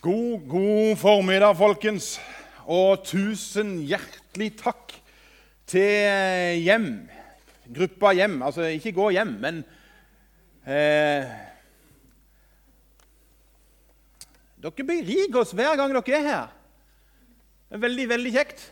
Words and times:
God, 0.00 0.44
god 0.46 0.96
formiddag, 0.96 1.56
folkens. 1.58 2.20
Og 2.70 3.00
tusen 3.02 3.80
hjertelig 3.82 4.52
takk 4.60 4.92
til 5.66 6.60
Hjem. 6.62 7.08
Gruppa 7.74 8.12
Hjem. 8.14 8.36
Altså 8.46 8.68
ikke 8.70 8.92
gå 8.94 9.08
hjem, 9.16 9.32
men 9.42 9.58
eh, 10.62 11.26
Dere 14.62 14.86
beriker 14.86 15.40
oss 15.40 15.56
hver 15.58 15.74
gang 15.80 15.90
dere 15.96 16.14
er 16.20 16.28
her. 16.28 16.54
Det 17.66 17.80
er 17.80 17.82
veldig, 17.88 18.06
veldig 18.12 18.34
kjekt. 18.36 18.62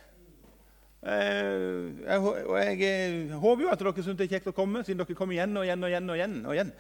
Eh, 1.03 2.07
jeg, 2.07 2.21
og 2.23 2.55
jeg, 2.61 2.79
jeg, 2.85 3.33
håper 3.35 3.67
jo 3.67 3.75
at 3.75 3.83
dere 3.83 4.07
syns 4.07 4.23
det 4.23 4.29
er 4.29 4.37
kjekt 4.37 4.55
å 4.55 4.55
komme, 4.55 4.87
siden 4.87 5.03
dere 5.03 5.19
kommer 5.19 5.35
igjen 5.35 5.59
og 5.59 5.67
igjen 5.67 5.83
og 5.83 5.91
igjen. 5.91 6.07
og 6.07 6.21
igjen, 6.21 6.39
og 6.47 6.55
igjen. 6.55 6.73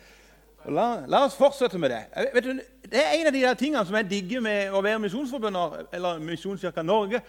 La, 0.66 1.04
la, 1.06 1.24
oss 1.24 1.36
fortsette 1.38 1.78
med 1.78 1.92
det. 1.92 2.00
Du, 2.42 2.48
det 2.90 2.98
er 2.98 3.12
en 3.20 3.28
av 3.28 3.34
de 3.34 3.42
der 3.44 3.58
tingene 3.58 3.84
som 3.86 3.94
jeg 4.00 4.08
digger 4.10 4.42
med 4.42 4.72
å 4.74 4.80
være 4.82 4.98
misjonsforbund 5.04 5.58
eller 5.94 6.18
Misjonskirka 6.18 6.82
Norge. 6.82 7.20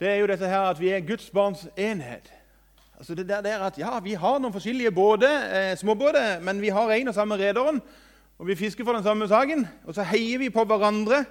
Det 0.00 0.08
er 0.10 0.18
jo 0.18 0.26
dette 0.26 0.48
her 0.50 0.72
at 0.72 0.80
vi 0.80 0.90
er 0.90 1.04
Guds 1.06 1.28
barns 1.30 1.68
enhet. 1.78 2.32
Altså 2.98 3.14
det 3.14 3.28
der 3.28 3.62
at 3.62 3.78
ja, 3.78 3.98
Vi 4.02 4.16
har 4.18 4.40
noen 4.42 4.54
forskjellige 4.54 4.90
både, 4.90 5.30
eh, 5.30 5.76
småbåter, 5.78 6.40
men 6.42 6.60
vi 6.60 6.74
har 6.74 6.90
en 6.90 7.08
og 7.08 7.14
samme 7.14 7.38
rederen. 7.38 7.80
Og 8.38 8.46
vi 8.46 8.58
fisker 8.58 8.84
for 8.84 8.92
den 8.92 9.02
samme 9.02 9.28
saken. 9.28 9.68
Og 9.86 9.94
så 9.94 10.02
heier 10.02 10.38
vi 10.38 10.50
på 10.50 10.64
hverandre. 10.64 11.24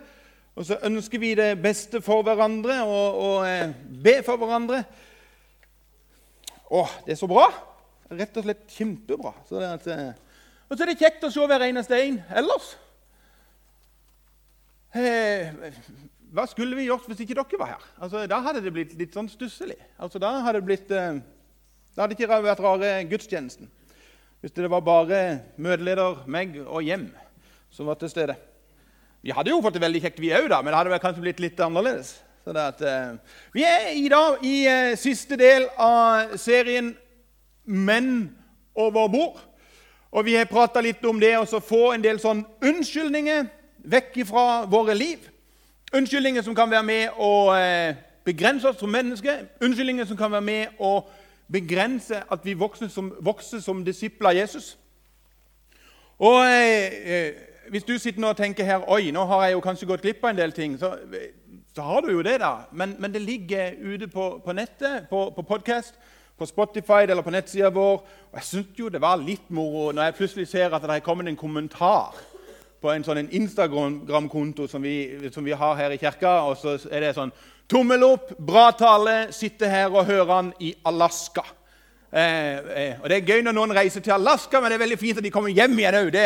Og 0.56 0.66
så 0.66 0.80
ønsker 0.84 1.20
vi 1.20 1.36
det 1.36 1.62
beste 1.64 2.02
for 2.02 2.24
hverandre 2.24 2.84
og, 2.84 3.20
og 3.20 3.48
eh, 3.48 3.76
be 4.04 4.20
for 4.24 4.40
hverandre. 4.40 4.84
Å, 6.72 6.88
det 7.06 7.18
er 7.18 7.20
så 7.20 7.28
bra! 7.28 7.50
Rett 8.12 8.36
og 8.38 8.44
slett 8.48 8.68
kjempebra. 8.72 9.36
Så 9.50 9.60
det 9.60 9.76
at... 9.76 9.88
Eh, 9.92 10.12
og 10.72 10.78
så 10.78 10.86
er 10.86 10.94
det 10.94 11.02
kjekt 11.02 11.26
å 11.28 11.30
se 11.34 11.44
hver 11.52 11.66
eneste 11.66 11.98
en 12.00 12.22
ellers. 12.40 12.70
Eh, 14.96 15.52
hva 16.32 16.46
skulle 16.48 16.78
vi 16.80 16.86
gjort 16.88 17.10
hvis 17.10 17.26
ikke 17.26 17.36
dere 17.36 17.60
var 17.60 17.74
her? 17.74 17.84
Altså, 18.00 18.22
da 18.32 18.38
hadde 18.46 18.62
det 18.64 18.72
blitt 18.72 18.94
litt 18.96 19.18
sånn 19.18 19.28
stusslig. 19.28 19.76
Altså, 20.00 20.22
da 20.24 20.30
hadde 20.46 20.62
det 20.62 20.68
blitt, 20.70 20.94
eh, 20.96 21.20
da 21.92 22.06
hadde 22.06 22.16
ikke 22.16 22.40
vært 22.48 22.64
rare 22.64 22.94
gudstjenesten. 23.12 23.68
Hvis 24.40 24.56
det 24.56 24.72
var 24.72 24.88
bare 24.88 25.20
møteleder, 25.60 26.24
meg 26.32 26.56
og 26.64 26.88
hjem 26.88 27.10
som 27.68 27.92
var 27.92 28.00
til 28.00 28.10
stede. 28.16 28.40
Vi 29.22 29.36
hadde 29.36 29.52
jo 29.52 29.60
fått 29.62 29.76
det 29.76 29.84
veldig 29.84 30.06
kjekt, 30.08 30.24
vi 30.24 30.32
òg, 30.32 30.48
men 30.50 30.72
det 30.72 30.80
hadde 30.80 31.04
kanskje 31.04 31.28
blitt 31.28 31.44
litt 31.44 31.60
annerledes. 31.60 32.16
At, 32.48 32.80
uh, 32.82 33.20
vi 33.54 33.68
er 33.68 33.92
i 33.94 34.08
dag 34.10 34.42
i 34.42 34.56
uh, 34.66 34.96
siste 34.98 35.38
del 35.38 35.68
av 35.78 36.32
serien 36.42 36.96
'Menn 37.68 38.32
over 38.74 39.12
bord'. 39.12 39.51
Og 40.12 40.26
vi 40.26 40.36
har 40.36 40.46
prata 40.46 40.82
litt 40.84 41.06
om 41.08 41.20
det 41.20 41.38
å 41.40 41.60
få 41.64 41.94
en 41.96 42.04
del 42.04 42.20
sånn 42.20 42.44
unnskyldninger 42.60 43.46
vekk 43.94 44.18
fra 44.28 44.66
våre 44.68 44.96
liv. 44.96 45.24
Unnskyldninger 45.96 46.44
som 46.44 46.56
kan 46.56 46.72
være 46.72 46.84
med 46.84 47.20
å 47.20 47.32
eh, 47.56 47.96
begrense 48.28 48.68
oss 48.68 48.80
som 48.80 48.92
mennesker. 48.92 49.46
Unnskyldninger 49.64 50.06
som 50.10 50.20
kan 50.20 50.32
være 50.32 50.44
med 50.44 50.84
å 50.84 51.06
begrense 51.52 52.24
at 52.32 52.44
vi 52.44 52.58
vokser 52.60 52.92
som, 52.92 53.14
vokser 53.24 53.64
som 53.64 53.86
disipler 53.88 54.34
av 54.34 54.36
Jesus. 54.36 54.76
Og 56.20 56.44
eh, 56.44 57.00
eh, 57.16 57.48
Hvis 57.72 57.84
du 57.88 57.94
sitter 57.98 58.20
nå 58.20 58.34
og 58.34 58.38
tenker 58.38 58.66
her, 58.68 58.84
oi, 58.92 59.14
nå 59.16 59.22
har 59.30 59.46
jeg 59.46 59.54
jo 59.54 59.60
kanskje 59.64 59.88
gått 59.88 60.02
glipp 60.04 60.24
av 60.26 60.34
en 60.34 60.40
del 60.42 60.52
ting, 60.52 60.74
så, 60.80 60.90
så 61.72 61.86
har 61.88 62.02
du 62.04 62.10
jo 62.12 62.24
det, 62.26 62.42
da. 62.42 62.66
Men, 62.76 62.98
men 63.00 63.14
det 63.14 63.22
ligger 63.22 63.78
ute 63.80 64.10
på, 64.12 64.42
på 64.44 64.56
nettet, 64.58 65.06
på, 65.10 65.30
på 65.36 65.46
podkast 65.48 65.96
på 66.42 66.50
Spotify 66.50 67.06
eller 67.06 67.22
på 67.22 67.34
nettsida 67.34 67.70
vår. 67.74 68.02
Og 68.32 68.40
Jeg 68.40 68.48
syntes 68.50 68.80
jo 68.80 68.90
det 68.90 69.02
var 69.02 69.22
litt 69.22 69.48
moro 69.54 69.92
når 69.94 70.10
jeg 70.10 70.18
plutselig 70.18 70.50
ser 70.50 70.74
at 70.74 70.82
det 70.82 70.96
har 70.96 71.06
kommet 71.06 71.30
en 71.30 71.40
kommentar 71.40 72.18
på 72.82 72.90
en 72.90 73.06
sånn 73.06 73.30
Instagram-konto 73.30 74.66
som, 74.68 74.86
som, 75.30 75.46
vi 75.46 75.54
har 75.54 75.78
her 75.78 75.94
i 75.94 76.02
kirka. 76.02 76.40
Og 76.50 76.58
så 76.58 76.78
er 76.90 77.06
det 77.06 77.16
sånn 77.18 77.34
Tommel 77.72 78.04
opp, 78.04 78.34
bra 78.36 78.66
tale, 78.76 79.30
sitte 79.32 79.70
her 79.72 79.94
og 79.94 80.10
høre 80.10 80.28
han 80.28 80.50
i 80.60 80.74
Alaska. 80.90 81.46
Eh, 82.12 82.58
eh, 82.58 82.98
og 83.00 83.06
Det 83.08 83.16
er 83.22 83.30
gøy 83.30 83.46
når 83.46 83.56
noen 83.56 83.72
reiser 83.78 84.04
til 84.04 84.12
Alaska, 84.12 84.60
men 84.60 84.74
det 84.74 84.76
er 84.76 84.84
veldig 84.84 84.98
fint 85.00 85.22
at 85.22 85.24
de 85.24 85.32
kommer 85.32 85.54
hjem 85.56 85.78
igjen 85.80 86.00
òg. 86.02 86.18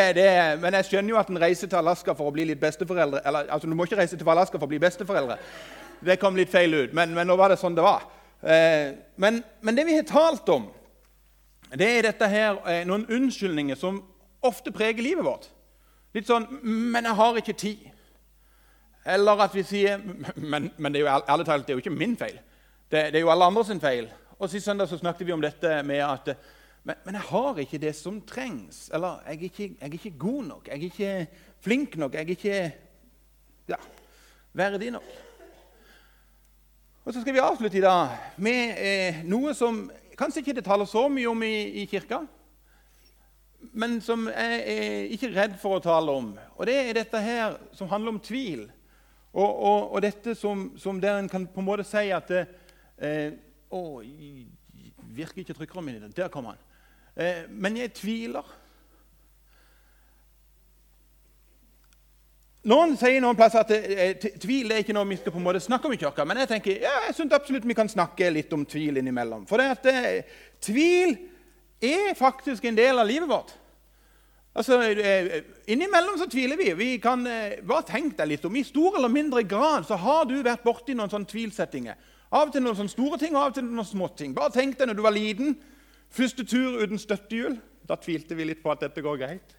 Men 0.64 0.78
jeg 0.80 0.88
skjønner 0.88 1.14
jo 1.14 1.20
at 1.20 1.30
en 1.30 1.38
reiser 1.44 1.70
til 1.70 1.78
Alaska 1.78 2.16
for 2.18 2.32
å 2.32 2.34
bli 2.34 2.48
litt 2.48 2.58
besteforeldre. 2.62 3.20
Eller, 3.22 3.46
altså, 3.46 3.70
Du 3.70 3.78
må 3.78 3.86
ikke 3.86 4.00
reise 4.00 4.18
til 4.18 4.32
Alaska 4.34 4.58
for 4.58 4.66
å 4.66 4.72
bli 4.74 4.82
besteforeldre. 4.82 5.38
Det 6.02 6.18
kom 6.18 6.34
litt 6.34 6.50
feil 6.50 6.74
ut, 6.74 6.96
men, 6.96 7.14
men 7.14 7.30
nå 7.30 7.36
var 7.38 7.54
det 7.54 7.60
sånn 7.62 7.78
det 7.78 7.86
var. 7.86 8.02
Eh, 8.42 8.94
men, 9.16 9.42
men, 9.60 9.76
det 9.76 9.86
vi 9.86 9.96
har 9.96 10.02
talt 10.08 10.48
om, 10.48 10.68
det 11.74 11.88
er 11.88 12.08
dette 12.10 12.28
her, 12.28 12.58
eh, 12.68 12.84
noen 12.86 13.06
unnskyldninger 13.08 13.78
som 13.78 14.02
ofte 14.44 14.72
preger 14.72 15.02
livet 15.02 15.24
vårt. 15.24 15.48
Litt 16.14 16.28
sånn 16.28 16.46
'Men 16.62 17.04
jeg 17.04 17.14
har 17.14 17.36
ikke 17.36 17.52
tid.' 17.52 17.90
Eller 19.06 19.40
at 19.40 19.54
vi 19.54 19.62
sier 19.62 19.98
'Men, 20.36 20.70
men 20.76 20.92
det 20.92 21.00
er 21.00 21.04
jo 21.04 21.22
ærlig 21.28 21.46
talt, 21.46 21.66
det 21.66 21.72
er 21.72 21.78
jo 21.78 21.84
ikke 21.84 21.98
min 21.98 22.16
feil. 22.16 22.38
Det, 22.90 23.12
det 23.12 23.16
er 23.16 23.20
jo 23.20 23.30
alle 23.30 23.44
andre 23.44 23.64
sin 23.64 23.80
feil.' 23.80 24.10
Og 24.38 24.50
Sist 24.50 24.66
søndag 24.66 24.88
så 24.88 24.98
snakket 24.98 25.26
vi 25.26 25.32
om 25.32 25.40
dette 25.40 25.82
med 25.82 26.02
at 26.04 26.36
men, 26.86 26.94
men, 27.04 27.14
jeg 27.14 27.22
har 27.22 27.58
ikke 27.58 27.78
det 27.78 27.96
som 27.98 28.20
trengs. 28.22 28.90
Eller 28.94 29.20
jeg 29.26 29.34
er, 29.34 29.42
ikke, 29.42 29.62
jeg 29.80 29.88
er 29.88 29.92
ikke 29.92 30.18
god 30.18 30.42
nok. 30.44 30.68
Jeg 30.68 30.76
er 30.76 30.82
ikke 30.82 31.26
flink 31.60 31.96
nok. 31.96 32.14
Jeg 32.14 32.22
er 32.22 32.30
ikke 32.30 32.72
ja, 33.68 33.78
verdig 34.52 34.90
nok. 34.94 35.08
Og 37.06 37.14
Så 37.14 37.20
skal 37.20 37.34
vi 37.34 37.38
avslutte 37.38 37.78
i 37.78 37.80
dag 37.84 38.16
med 38.42 38.80
eh, 38.82 39.18
noe 39.30 39.52
som 39.54 39.84
kanskje 40.18 40.40
ikke 40.42 40.56
det 40.56 40.64
taler 40.66 40.88
så 40.90 41.04
mye 41.06 41.28
om 41.30 41.44
i, 41.46 41.78
i 41.78 41.84
kirka, 41.86 42.18
men 43.78 44.00
som 44.02 44.24
jeg 44.26 44.56
er 44.72 45.12
ikke 45.14 45.30
redd 45.36 45.54
for 45.62 45.76
å 45.76 45.84
tale 45.84 46.16
om. 46.18 46.32
Og 46.56 46.66
Det 46.66 46.74
er 46.80 46.98
dette 46.98 47.20
her 47.22 47.54
som 47.78 47.86
handler 47.92 48.16
om 48.16 48.18
tvil. 48.18 48.64
Og, 49.30 49.46
og, 49.46 49.94
og 49.94 50.02
dette 50.02 50.34
som, 50.34 50.72
som, 50.82 50.98
der 50.98 51.20
en 51.20 51.30
kan 51.30 51.46
på 51.46 51.62
en 51.62 51.68
måte 51.68 51.86
si 51.86 52.10
at 52.10 52.32
eh, 52.34 53.38
Å, 53.70 53.80
virker 55.14 55.44
ikke 55.44 55.54
trykkeren 55.60 55.86
min 55.86 56.00
i 56.00 56.02
det? 56.08 56.10
Der 56.18 56.32
kom 56.34 56.50
han. 56.50 56.58
Eh, 57.14 57.44
men 57.54 57.78
jeg 57.78 57.94
tviler. 57.94 58.50
Noen 62.66 62.96
sier 62.98 63.22
noen 63.22 63.36
plasser 63.38 63.62
at 63.62 63.70
eh, 63.76 64.24
tvil 64.42 64.72
er 64.74 64.82
ikke 64.82 64.94
noe 64.96 65.06
vi 65.06 65.18
skal 65.20 65.30
på 65.30 65.38
en 65.38 65.44
måte 65.46 65.62
snakke 65.62 65.86
om 65.86 65.92
i 65.94 65.98
kirka. 66.00 66.24
Men 66.26 66.40
jeg 66.42 66.50
tenker, 66.50 66.80
ja, 66.82 66.94
jeg 67.06 67.14
synes 67.14 67.36
absolutt 67.36 67.68
vi 67.68 67.76
kan 67.78 67.90
snakke 67.90 68.32
litt 68.34 68.50
om 68.56 68.64
tvil 68.66 68.98
innimellom. 68.98 69.44
For 69.46 69.62
det 69.62 69.68
at 69.76 69.86
det, 69.86 70.24
tvil 70.66 71.14
er 71.78 72.16
faktisk 72.18 72.66
en 72.66 72.78
del 72.78 72.98
av 72.98 73.06
livet 73.06 73.30
vårt. 73.30 73.52
Altså, 74.56 74.80
eh, 74.82 75.44
Innimellom 75.70 76.16
så 76.18 76.26
tviler 76.32 76.58
vi. 76.58 76.72
vi 76.74 76.88
kan, 76.98 77.22
bare 77.68 77.86
tenk 77.86 78.16
deg 78.18 78.32
litt 78.32 78.46
om. 78.48 78.56
I 78.56 78.64
stor 78.66 78.96
eller 78.98 79.12
mindre 79.12 79.44
grad 79.46 79.86
så 79.86 79.98
har 80.00 80.24
du 80.26 80.34
vært 80.42 80.64
borti 80.64 80.96
noen 80.96 81.12
sånne 81.12 81.30
tvilsettinger. 81.30 81.94
Av 82.34 82.48
og 82.48 82.54
til 82.54 82.64
noen 82.64 82.78
sånne 82.78 82.90
store 82.90 83.20
ting 83.20 83.36
og 83.36 83.42
av 83.44 83.52
og 83.52 83.60
til 83.60 83.68
noen 83.68 83.86
små 83.86 84.08
ting. 84.18 84.34
Bare 84.34 84.50
tenk 84.54 84.74
deg 84.78 84.90
når 84.90 84.98
du 84.98 85.04
var 85.04 85.14
liten. 85.14 85.54
Første 86.10 86.42
tur 86.42 86.80
uten 86.82 86.98
støttehjul. 86.98 87.60
Da 87.86 87.98
tvilte 88.00 88.34
vi 88.34 88.48
litt 88.48 88.64
på 88.64 88.72
at 88.74 88.82
dette 88.82 89.04
går 89.04 89.20
greit. 89.22 89.54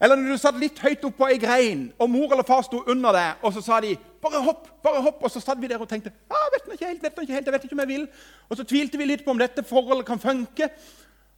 Eller 0.00 0.16
når 0.16 0.32
du 0.32 0.40
satt 0.40 0.56
litt 0.56 0.78
høyt 0.80 1.02
oppå 1.04 1.26
ei 1.28 1.36
grein, 1.40 1.90
og 2.00 2.08
mor 2.08 2.32
eller 2.32 2.46
far 2.48 2.62
sto 2.64 2.80
under 2.88 3.12
deg, 3.12 3.42
og 3.44 3.52
så 3.52 3.60
sa 3.60 3.80
de 3.80 3.96
'Bare 3.96 4.42
hopp!' 4.44 4.82
bare 4.82 5.02
hopp, 5.02 5.24
Og 5.24 5.30
så 5.30 5.40
satt 5.40 5.60
vi 5.60 5.66
der 5.66 5.78
og 5.78 5.88
tenkte 5.88 6.12
ah, 6.30 6.48
vet 6.52 6.72
ikke 6.72 6.86
helt, 6.86 7.02
vet 7.02 7.18
ikke 7.22 7.34
helt, 7.34 7.46
jeg 7.46 7.52
vet 7.52 7.64
ikke 7.64 7.74
om 7.74 7.78
jeg 7.78 7.88
vil. 7.88 8.08
Og 8.48 8.56
så 8.56 8.64
tvilte 8.64 8.98
vi 8.98 9.04
litt 9.04 9.24
på 9.24 9.30
om 9.30 9.38
dette 9.38 9.62
forholdet 9.62 10.06
kan 10.06 10.18
funke. 10.18 10.70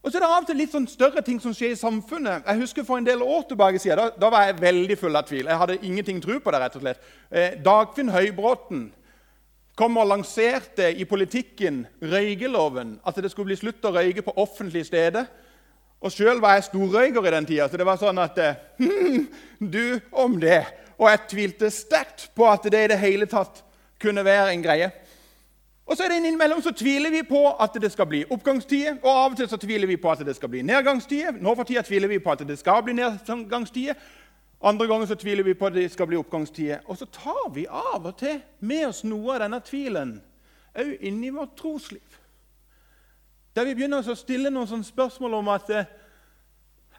Og 0.03 0.11
så 0.11 0.19
er 0.19 0.21
det 0.21 0.29
av 0.29 0.43
og 0.43 0.47
til 0.47 0.57
litt 0.57 0.73
sånn 0.73 0.89
større 0.91 1.23
ting 1.23 1.39
som 1.41 1.55
skjer 1.55 1.77
i 1.77 1.79
samfunnet. 1.79 2.43
Jeg 2.47 2.59
husker 2.59 2.85
For 2.85 2.99
en 2.99 3.07
del 3.07 3.23
år 3.23 3.45
tilbake 3.49 3.79
siden, 3.79 3.99
da, 3.99 4.11
da 4.11 4.31
var 4.31 4.47
jeg 4.47 4.61
veldig 4.61 4.99
full 4.99 5.17
av 5.17 5.29
tvil. 5.29 5.47
Jeg 5.47 5.59
hadde 5.59 5.79
ingenting 5.83 6.23
tro 6.23 6.39
på 6.39 6.51
det. 6.51 6.61
rett 6.61 6.77
og 6.77 6.83
slett. 6.83 6.99
Eh, 7.31 7.55
Dagfinn 7.65 8.11
Høybråten 8.11 8.93
kom 9.79 9.97
og 9.97 10.09
lanserte 10.11 10.91
i 10.99 11.05
politikken 11.05 11.87
røykeloven. 12.03 12.99
At 13.07 13.15
det 13.23 13.31
skulle 13.31 13.53
bli 13.53 13.57
slutt 13.57 13.85
å 13.85 13.95
røyke 13.95 14.23
på 14.27 14.35
offentlige 14.37 14.85
steder. 14.91 15.31
Og 16.03 16.11
sjøl 16.11 16.41
var 16.43 16.57
jeg 16.59 16.67
storrøyker 16.67 17.27
i 17.29 17.35
den 17.37 17.47
tida, 17.47 17.69
så 17.71 17.79
det 17.79 17.87
var 17.87 18.01
sånn 18.01 18.19
at 18.19 18.39
hm, 18.81 19.27
Du 19.75 20.01
om 20.11 20.35
det. 20.43 20.65
Og 20.99 21.07
jeg 21.11 21.27
tvilte 21.31 21.71
sterkt 21.71 22.29
på 22.35 22.47
at 22.51 22.67
det 22.71 22.85
i 22.85 22.91
det 22.93 22.99
hele 22.99 23.29
tatt 23.31 23.63
kunne 24.03 24.25
være 24.27 24.51
en 24.53 24.65
greie. 24.65 24.91
Og 25.87 25.97
så 25.97 26.05
er 26.05 26.13
det 26.13 26.23
Innimellom 26.23 26.63
så 26.63 26.73
tviler 26.75 27.11
vi 27.11 27.23
på 27.27 27.41
at 27.61 27.75
det 27.83 27.91
skal 27.93 28.07
bli 28.11 28.23
oppgangstider, 28.31 28.99
og 29.03 29.11
av 29.11 29.35
og 29.35 29.39
til 29.39 29.49
så 29.51 29.59
tviler 29.61 29.91
vi 29.91 29.99
på 30.01 30.11
at 30.11 30.23
det 30.27 30.35
skal 30.39 30.51
bli 30.51 30.63
nedgangstider. 30.67 31.39
Nå 31.43 31.55
for 31.59 31.69
tida 31.69 31.83
tviler 31.87 32.11
vi 32.11 32.21
på 32.23 32.35
at 32.35 32.45
det 32.49 32.59
skal 32.59 32.83
bli 32.87 32.95
nedgangstider. 32.99 33.99
Andre 34.63 34.87
ganger 34.87 35.11
så 35.11 35.19
tviler 35.19 35.43
vi 35.43 35.55
på 35.59 35.67
at 35.67 35.75
det 35.75 35.89
skal 35.91 36.07
bli 36.07 36.19
oppgangstider. 36.21 36.85
Og 36.87 36.99
så 36.99 37.07
tar 37.11 37.51
vi 37.55 37.67
av 37.67 38.07
og 38.07 38.15
til 38.19 38.39
med 38.61 38.87
oss 38.93 39.03
noe 39.05 39.35
av 39.35 39.43
denne 39.43 39.59
tvilen 39.67 40.21
òg 40.79 40.93
inn 41.05 41.19
i 41.27 41.33
vårt 41.35 41.57
trosliv. 41.59 42.22
Der 43.53 43.69
vi 43.69 43.75
begynner 43.77 44.01
å 44.01 44.17
stille 44.17 44.51
noen 44.53 44.85
spørsmål 44.85 45.35
om 45.37 45.51
at 45.53 45.71
eh, 45.71 45.89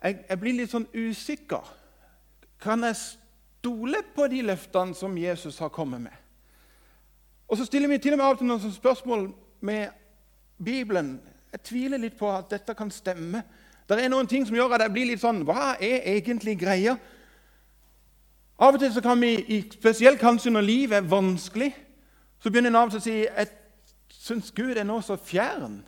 jeg, 0.04 0.20
jeg, 0.30 0.40
blir 0.40 0.58
litt 0.58 0.74
sånn 0.74 0.86
usikker. 0.94 1.70
Kan 2.62 2.86
jeg 2.86 3.00
stole 3.00 4.04
på 4.14 4.28
de 4.30 4.44
løftene 4.46 4.94
som 4.98 5.16
Jesus 5.18 5.58
har 5.64 5.72
kommet 5.74 6.04
med? 6.04 6.20
Og 7.50 7.58
så 7.58 7.66
stiller 7.66 7.90
vi 7.90 7.98
til 8.02 8.14
og 8.14 8.20
med 8.20 8.26
av 8.28 8.36
og 8.36 8.42
til 8.42 8.50
noen 8.50 8.74
spørsmål 8.76 9.26
med 9.66 9.96
Bibelen. 10.64 11.16
Jeg 11.54 11.66
tviler 11.70 12.02
litt 12.02 12.18
på 12.20 12.30
at 12.30 12.52
dette 12.54 12.76
kan 12.78 12.92
stemme. 12.94 13.42
Det 13.90 13.98
er 14.00 14.12
noen 14.14 14.30
ting 14.30 14.46
som 14.46 14.56
gjør 14.56 14.76
at 14.78 14.86
jeg 14.86 14.94
blir 14.94 15.10
litt 15.10 15.22
sånn 15.22 15.42
Hva 15.46 15.74
er 15.76 16.06
egentlig 16.14 16.56
greia? 16.62 16.96
Av 18.62 18.76
og 18.76 18.80
til 18.80 18.94
så 18.94 19.02
kan 19.04 19.20
vi, 19.20 19.60
spesielt 19.74 20.22
kanskje 20.22 20.54
når 20.54 20.66
livet 20.66 21.00
er 21.00 21.10
vanskelig, 21.10 21.72
så 22.40 22.52
begynner 22.52 22.70
en 22.70 22.78
av 22.80 22.88
og 22.88 22.94
til 22.94 23.02
å 23.02 23.04
si 23.04 23.16
jeg 23.26 23.50
syns 24.14 24.54
Gud 24.56 24.78
er 24.78 24.86
nå 24.88 25.00
så 25.04 25.18
fjern 25.20 25.82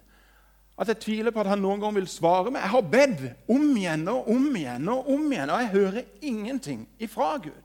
at 0.75 0.89
jeg 0.92 1.00
tviler 1.00 1.31
på 1.31 1.39
at 1.39 1.54
han 1.54 1.62
noen 1.63 1.80
gang 1.80 1.95
vil 1.95 2.07
svare 2.12 2.51
meg. 2.51 2.66
Jeg 2.66 2.74
har 2.74 2.89
bedt 2.92 3.22
om 3.51 3.69
igjen 3.77 4.07
og 4.12 4.27
om 4.31 4.50
igjen 4.60 4.89
og 4.92 5.07
om 5.13 5.30
igjen, 5.31 5.50
og 5.54 5.62
jeg 5.62 5.72
hører 5.72 6.01
ingenting 6.22 6.83
ifra 7.00 7.38
Gud. 7.44 7.62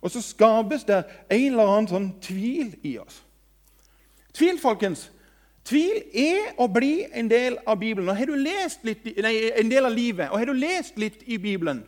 Og 0.00 0.12
så 0.14 0.22
skapes 0.22 0.84
det 0.86 1.00
en 1.32 1.46
eller 1.50 1.72
annen 1.72 1.90
sånn 1.90 2.08
tvil 2.22 2.76
i 2.86 2.94
oss. 3.02 3.18
Tvil, 4.36 4.60
folkens, 4.62 5.08
tvil 5.66 5.98
er 6.14 6.52
å 6.62 6.68
bli 6.70 7.08
en 7.08 7.30
del 7.30 7.56
av 7.66 7.80
Bibelen. 7.80 8.12
Og 8.12 8.18
har 8.18 8.30
du 8.30 8.36
lest 8.38 8.84
litt, 8.86 9.08
nei, 9.24 9.34
en 9.56 9.72
del 9.72 9.88
av 9.88 9.96
livet, 9.96 10.30
og 10.30 10.38
har 10.38 10.46
du 10.46 10.54
lest 10.54 11.00
litt 11.00 11.24
i 11.26 11.40
Bibelen, 11.42 11.82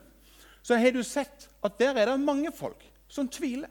så 0.64 0.80
har 0.80 0.96
du 0.96 1.04
sett 1.06 1.46
at 1.62 1.78
der 1.78 1.94
er 1.94 2.10
det 2.10 2.18
mange 2.24 2.50
folk 2.56 2.82
som 3.08 3.28
tviler. 3.30 3.70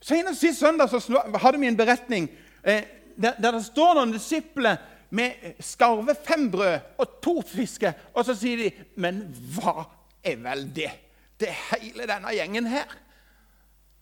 Senest 0.00 0.40
sist 0.40 0.62
søndag 0.62 0.88
så 0.88 1.00
hadde 1.42 1.58
vi 1.60 1.68
en 1.68 1.76
beretning 1.76 2.30
eh, 2.64 2.86
der, 3.16 3.38
det 3.40 3.64
står 3.64 3.94
noen 3.98 4.14
disipler 4.14 4.78
med 5.10 5.56
skarve 5.64 6.14
fem 6.14 6.50
brød 6.50 7.00
og 7.02 7.16
to 7.22 7.40
fisker, 7.46 7.96
og 8.14 8.24
så 8.26 8.36
sier 8.38 8.62
de 8.62 8.70
Men 8.96 9.24
hva 9.54 9.84
er 10.22 10.38
vel 10.42 10.66
det? 10.74 10.92
Det 11.40 11.48
er 11.48 11.80
hele 11.80 12.06
denne 12.06 12.32
gjengen 12.36 12.68
her. 12.68 12.88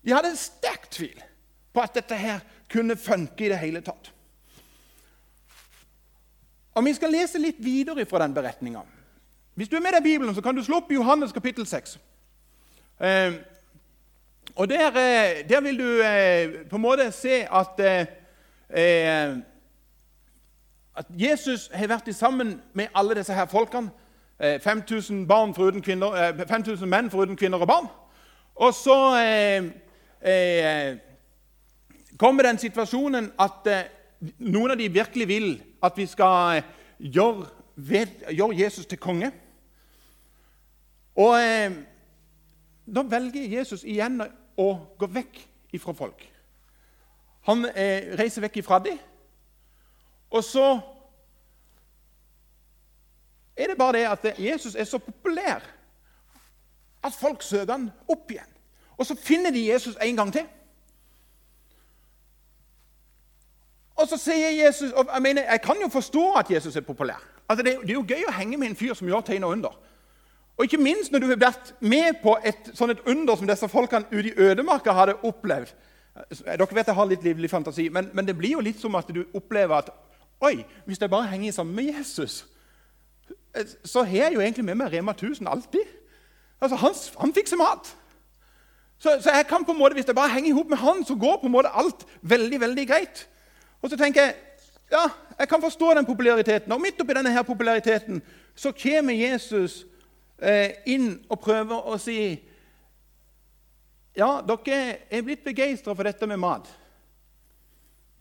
De 0.05 0.15
hadde 0.15 0.33
en 0.33 0.41
sterk 0.41 0.89
tvil 0.91 1.19
på 1.73 1.83
at 1.83 1.95
dette 1.95 2.17
her 2.19 2.41
kunne 2.71 2.97
funke 2.99 3.47
i 3.47 3.51
det 3.53 3.61
hele 3.63 3.81
tatt. 3.85 4.11
Og 6.75 6.85
Vi 6.85 6.95
skal 6.95 7.11
lese 7.11 7.41
litt 7.43 7.59
videre 7.59 8.07
fra 8.07 8.21
den 8.23 8.35
beretninga. 8.35 8.85
Hvis 9.59 9.69
du 9.69 9.77
er 9.77 9.83
med 9.83 9.97
deg 9.97 10.03
Bibelen, 10.03 10.35
så 10.35 10.43
kan 10.43 10.55
du 10.55 10.63
slå 10.63 10.79
opp 10.79 10.91
i 10.93 10.95
Johannes 10.95 11.33
kapittel 11.35 11.67
6. 11.67 11.97
Eh, 13.01 13.39
og 14.55 14.69
der, 14.71 14.87
eh, 14.87 15.49
der, 15.49 15.61
vil 15.61 15.79
du 15.79 16.03
eh, 16.03 16.69
på 16.71 16.77
en 16.77 16.83
måte 16.83 17.11
se 17.13 17.43
at, 17.51 17.81
eh, 17.81 18.07
at 20.99 21.07
Jesus 21.17 21.71
har 21.75 21.89
vært 21.89 22.15
sammen 22.15 22.61
med 22.75 22.87
alle 22.95 23.15
disse 23.15 23.35
her 23.35 23.47
folkene. 23.47 23.91
5000 24.39 25.27
barn 25.27 25.55
foruten 25.55 25.83
kvinner, 25.83 26.33
5000 26.47 26.87
menn 26.89 27.11
foruten 27.11 27.37
kvinner 27.37 27.59
og 27.59 27.67
barn. 27.67 27.87
Og 28.55 28.75
så 28.75 28.95
kommer 32.19 32.43
den 32.43 32.59
situasjonen 32.59 33.33
at 33.39 33.67
noen 34.39 34.71
av 34.71 34.79
de 34.79 34.89
virkelig 34.93 35.29
vil 35.29 35.63
at 35.83 35.99
vi 35.99 36.07
skal 36.07 36.63
gjøre, 36.99 37.47
gjøre 38.31 38.59
Jesus 38.59 38.87
til 38.87 38.99
konge. 38.99 39.33
Og 41.19 41.39
da 42.87 43.03
velger 43.11 43.59
Jesus 43.59 43.85
igjen 43.85 44.23
å 44.59 44.69
gå 44.99 45.07
vekk 45.19 45.39
ifra 45.75 45.95
folk. 45.95 46.23
Han 47.49 47.65
eh, 47.73 48.13
reiser 48.19 48.45
vekk 48.45 48.61
ifra 48.61 48.79
dem. 48.85 48.99
Og 50.31 50.45
så 50.45 50.67
er 53.57 53.73
det 53.73 53.79
bare 53.79 53.97
det 53.97 54.05
at 54.07 54.27
Jesus 54.39 54.77
er 54.77 54.85
så 54.85 55.01
populær 55.01 55.65
at 57.05 57.15
folk 57.15 57.43
søker 57.43 57.73
han 57.73 57.91
opp 58.09 58.31
igjen. 58.31 58.55
Og 58.99 59.07
så 59.07 59.17
finner 59.17 59.51
de 59.55 59.67
Jesus 59.69 59.97
en 60.03 60.17
gang 60.17 60.33
til. 60.33 60.47
Og 63.99 64.07
så 64.09 64.17
sier 64.21 64.51
Jesus, 64.67 64.93
og 64.93 65.09
jeg, 65.15 65.23
mener, 65.23 65.43
jeg 65.51 65.61
kan 65.61 65.81
jo 65.83 65.89
forstå 65.89 66.33
at 66.39 66.51
Jesus 66.51 66.77
er 66.77 66.81
populær. 66.87 67.23
Altså 67.49 67.63
det, 67.63 67.75
er 67.75 67.95
jo 67.95 68.07
gøy 68.07 68.29
å 68.29 68.35
henge 68.35 68.59
med 68.59 68.71
en 68.71 68.77
fyr 68.79 68.95
som 68.95 69.09
gjør 69.09 69.25
tegn 69.27 69.47
og 69.47 69.57
under. 69.57 69.75
Og 70.59 70.67
ikke 70.67 70.83
minst 70.83 71.13
når 71.13 71.23
du 71.23 71.27
har 71.31 71.41
vært 71.41 71.73
med 71.81 72.21
på 72.23 72.37
et 72.47 72.71
sånn 72.75 72.93
et 72.95 73.03
under 73.07 73.39
som 73.39 73.47
disse 73.47 73.69
folkene 73.71 74.07
ute 74.11 74.31
i 74.31 74.37
ødemarka 74.49 74.95
hadde 74.95 75.19
opplevd. 75.27 75.73
Dere 76.45 76.75
vet 76.75 76.89
jeg 76.91 76.97
har 76.97 77.09
litt 77.09 77.25
livlig 77.25 77.51
fantasi, 77.51 77.89
men, 77.89 78.11
men, 78.13 78.27
det 78.27 78.37
blir 78.39 78.57
jo 78.57 78.65
litt 78.65 78.81
som 78.81 78.95
at 78.99 79.11
du 79.15 79.25
opplever 79.35 79.83
at 79.83 79.91
Oi, 80.41 80.63
hvis 80.87 81.01
jeg 81.03 81.11
bare 81.11 81.27
henger 81.33 81.53
sammen 81.53 81.75
med 81.75 81.89
Jesus, 81.97 82.45
så 83.85 84.05
har 84.07 84.17
jeg 84.17 84.35
jo 84.37 84.41
egentlig 84.41 84.65
med 84.65 84.77
meg 84.79 84.93
Rema 84.93 85.11
1000 85.11 85.49
alltid. 85.51 85.83
Altså, 86.61 86.77
Han, 86.77 86.95
han 87.21 87.35
fikser 87.35 87.59
mat. 87.59 87.91
Så, 88.99 89.17
så, 89.23 89.33
jeg 89.35 89.47
kan 89.51 89.65
på 89.65 89.75
en 89.75 89.79
måte, 89.79 89.99
hvis 89.99 90.07
jeg 90.07 90.15
bare 90.15 90.31
henger 90.31 90.53
ihop 90.53 90.71
med 90.71 90.79
han, 90.79 91.03
så 91.05 91.15
går 91.19 91.41
på 91.41 91.47
en 91.47 91.53
måte 91.53 91.75
alt 91.75 92.07
veldig 92.23 92.61
veldig 92.61 92.87
greit. 92.87 93.29
Og 93.83 93.91
så 93.91 93.99
tenker 93.99 94.23
jeg 94.23 94.35
ja, 94.93 95.09
jeg 95.39 95.49
kan 95.49 95.63
forstå 95.63 95.95
den 95.95 96.07
populariteten. 96.07 96.73
Og 96.73 96.81
midt 96.81 97.01
oppi 97.03 97.19
denne 97.19 97.35
her 97.35 97.43
populariteten 97.43 98.23
så 98.55 98.73
kommer 98.73 99.15
Jesus 99.15 99.85
Eh, 100.39 100.71
inn 100.87 101.17
og 101.27 101.41
prøver 101.43 101.87
å 101.91 101.97
si 101.99 102.37
Ja, 104.19 104.41
dere 104.43 104.99
er 105.11 105.25
blitt 105.25 105.45
begeistra 105.47 105.95
for 105.95 106.07
dette 106.07 106.27
med 106.27 106.41
mat. 106.43 106.67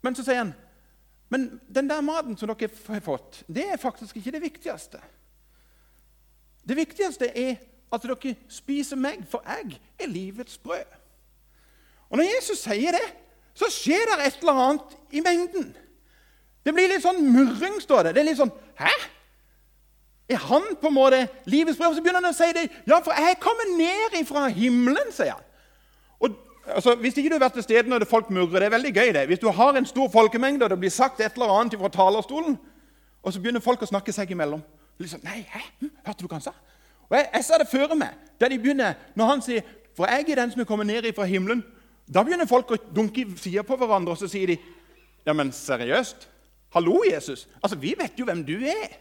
Men 0.05 0.15
så 0.15 0.23
sier 0.23 0.44
han 0.44 0.55
men 1.29 1.61
den 1.75 1.89
der 1.89 2.01
maten 2.01 2.38
som 2.38 2.47
dere 2.47 2.69
har 2.88 3.01
fått, 3.03 3.41
det 3.47 3.65
er 3.67 3.81
faktisk 3.81 4.15
ikke 4.15 4.31
det 4.31 4.41
viktigste. 4.41 5.01
Det 6.67 6.77
viktigste 6.77 7.27
er 7.27 7.57
at 7.91 8.03
dere 8.03 8.35
spiser 8.51 8.99
meg, 8.99 9.25
for 9.27 9.44
jeg 9.47 9.79
er 9.99 10.11
livets 10.11 10.57
brød. 10.57 10.95
Og 12.09 12.17
Når 12.17 12.29
Jesus 12.35 12.63
sier 12.63 12.95
det, 12.95 13.07
så 13.53 13.67
skjer 13.71 14.07
det 14.07 14.27
et 14.27 14.39
eller 14.39 14.63
annet 14.63 14.95
i 15.11 15.19
mengden. 15.19 15.75
Det 16.63 16.73
blir 16.75 16.88
litt 16.91 17.03
sånn 17.03 17.19
murring, 17.31 17.81
står 17.81 18.07
det. 18.07 18.15
Det 18.15 18.21
er 18.21 18.29
litt 18.29 18.39
sånn 18.39 18.55
Hæ? 18.77 18.91
Er 20.29 20.41
han 20.44 20.63
på 20.79 20.89
en 20.89 20.94
måte 20.95 21.21
livets 21.47 21.77
brød? 21.79 21.89
Og 21.89 21.95
Så 21.95 22.03
begynner 22.03 22.21
han 22.21 22.31
å 22.31 22.38
si 22.38 22.47
det. 22.55 22.67
Ja, 22.88 22.99
for 23.03 23.15
jeg 23.15 23.39
kommer 23.44 23.71
ned 23.79 24.17
fra 24.27 24.47
himmelen, 24.51 25.11
sier 25.15 25.35
han. 25.35 25.46
Altså, 26.75 26.96
hvis 26.96 27.18
ikke 27.18 27.30
du 27.30 27.36
har 27.36 27.46
vært 27.46 27.54
til 27.54 27.64
stede 27.64 27.90
når 27.90 28.06
folk 28.10 28.30
murrer, 28.30 28.60
det 28.60 28.66
er 28.66 28.75
veldig 28.75 28.94
gøy 28.94 29.14
det. 29.16 29.28
Hvis 29.28 29.40
du 29.40 29.50
har 29.50 29.78
en 29.78 29.86
stor 29.86 30.10
folkemengde, 30.12 30.66
og 30.66 30.69
det 30.69 30.80
blir 30.80 30.90
sagt 30.90 31.19
et 31.19 31.34
eller 31.34 31.54
annet 31.60 31.80
fra 31.80 31.88
talerstolen, 31.88 32.58
og 33.24 33.34
så 33.34 33.40
begynner 33.40 33.64
folk 33.64 33.81
å 33.81 33.90
snakke 33.90 34.12
seg 34.12 34.31
imellom 34.31 34.62
liksom, 35.00 35.19
Nei, 35.24 35.46
hæ? 35.50 35.62
Hm, 35.81 35.92
hørte 36.06 36.24
du 36.24 36.28
hva 36.28 36.40
han 36.40 36.46
sa? 36.46 36.54
Og 37.10 37.18
Jeg, 37.18 37.30
jeg 37.34 37.46
sa 37.46 37.58
det 37.62 37.68
før 37.72 37.96
meg, 37.96 38.16
der 38.40 38.52
de 38.52 38.60
begynner, 38.60 38.94
når 39.16 39.25
han 39.25 39.42
sier 39.42 39.62
'For 39.96 40.06
jeg 40.06 40.30
er 40.30 40.36
den 40.36 40.52
som 40.52 40.62
er 40.62 40.66
kommet 40.66 40.88
ned 40.88 41.14
fra 41.16 41.25
himmelen', 41.25 41.64
da 42.14 42.24
begynner 42.24 42.46
folk 42.46 42.72
å 42.72 42.78
dunke 42.96 43.25
sider 43.38 43.64
på 43.64 43.75
hverandre, 43.75 44.12
og 44.12 44.18
så 44.18 44.28
sier 44.28 44.48
de 44.48 44.58
'Ja, 45.25 45.34
men 45.34 45.52
seriøst? 45.52 46.28
Hallo, 46.74 47.04
Jesus? 47.14 47.48
Altså, 47.64 47.78
Vi 47.78 47.96
vet 47.98 48.19
jo 48.19 48.25
hvem 48.25 48.46
du 48.46 48.54
er.' 48.54 48.98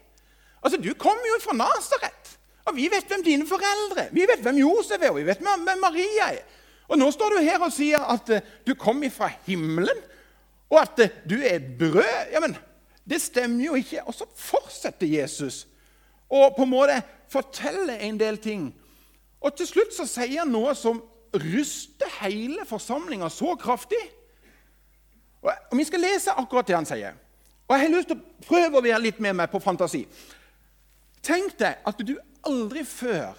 Altså, 0.63 0.79
Du 0.79 0.95
kommer 0.95 1.27
jo 1.27 1.41
fra 1.41 1.57
Nasaret, 1.57 2.39
og 2.65 2.77
vi 2.77 2.89
vet 2.89 3.07
hvem 3.09 3.25
dine 3.25 3.47
foreldre 3.47 4.07
er. 4.07 4.09
Vi 4.13 4.21
vet 4.21 4.43
hvem 4.43 4.57
Josef 4.57 5.03
er, 5.03 5.11
og 5.11 5.17
vi 5.17 5.27
vet 5.27 5.39
hvem 5.39 5.81
Maria 5.81 6.33
er. 6.33 6.43
Og 6.89 6.99
Nå 6.99 7.11
står 7.11 7.37
du 7.37 7.41
her 7.43 7.63
og 7.63 7.73
sier 7.75 8.03
at 8.03 8.31
uh, 8.31 8.53
du 8.67 8.75
kom 8.79 9.03
ifra 9.07 9.31
himmelen, 9.47 9.99
og 10.71 10.81
at 10.83 11.03
uh, 11.03 11.17
du 11.29 11.39
er 11.43 11.63
brød. 11.79 12.33
Ja, 12.33 12.43
men 12.43 12.57
Det 13.07 13.21
stemmer 13.23 13.65
jo 13.65 13.75
ikke. 13.79 14.03
Og 14.07 14.15
så 14.15 14.27
fortsetter 14.35 15.07
Jesus 15.07 15.67
og 16.27 16.57
på 16.57 16.65
en 16.67 16.73
måte 16.73 17.03
forteller 17.31 18.01
en 18.03 18.19
del 18.21 18.39
ting. 18.43 18.71
Og 19.41 19.55
til 19.57 19.69
slutt 19.69 19.95
så 19.95 20.07
sier 20.11 20.43
han 20.43 20.51
noe 20.51 20.75
som 20.75 20.99
ryster 21.37 22.11
hele 22.21 22.65
forsamlinga 22.67 23.29
så 23.31 23.55
kraftig. 23.61 24.01
Og 25.43 25.77
Vi 25.79 25.85
skal 25.85 26.03
lese 26.03 26.35
akkurat 26.35 26.67
det 26.67 26.77
han 26.77 26.89
sier. 26.89 27.15
Og 27.69 27.77
Jeg 27.77 27.85
har 27.85 27.95
lyst 27.95 28.09
til 28.09 28.19
å 28.19 28.47
prøve 28.47 28.79
å 28.79 28.83
være 28.83 29.03
litt 29.03 29.21
med 29.21 29.37
meg 29.39 29.51
på 29.51 29.63
fantasi. 29.63 30.07
Tenk 31.23 31.59
deg 31.59 31.83
at 31.87 32.03
du 32.07 32.17
aldri 32.47 32.85
før 32.87 33.35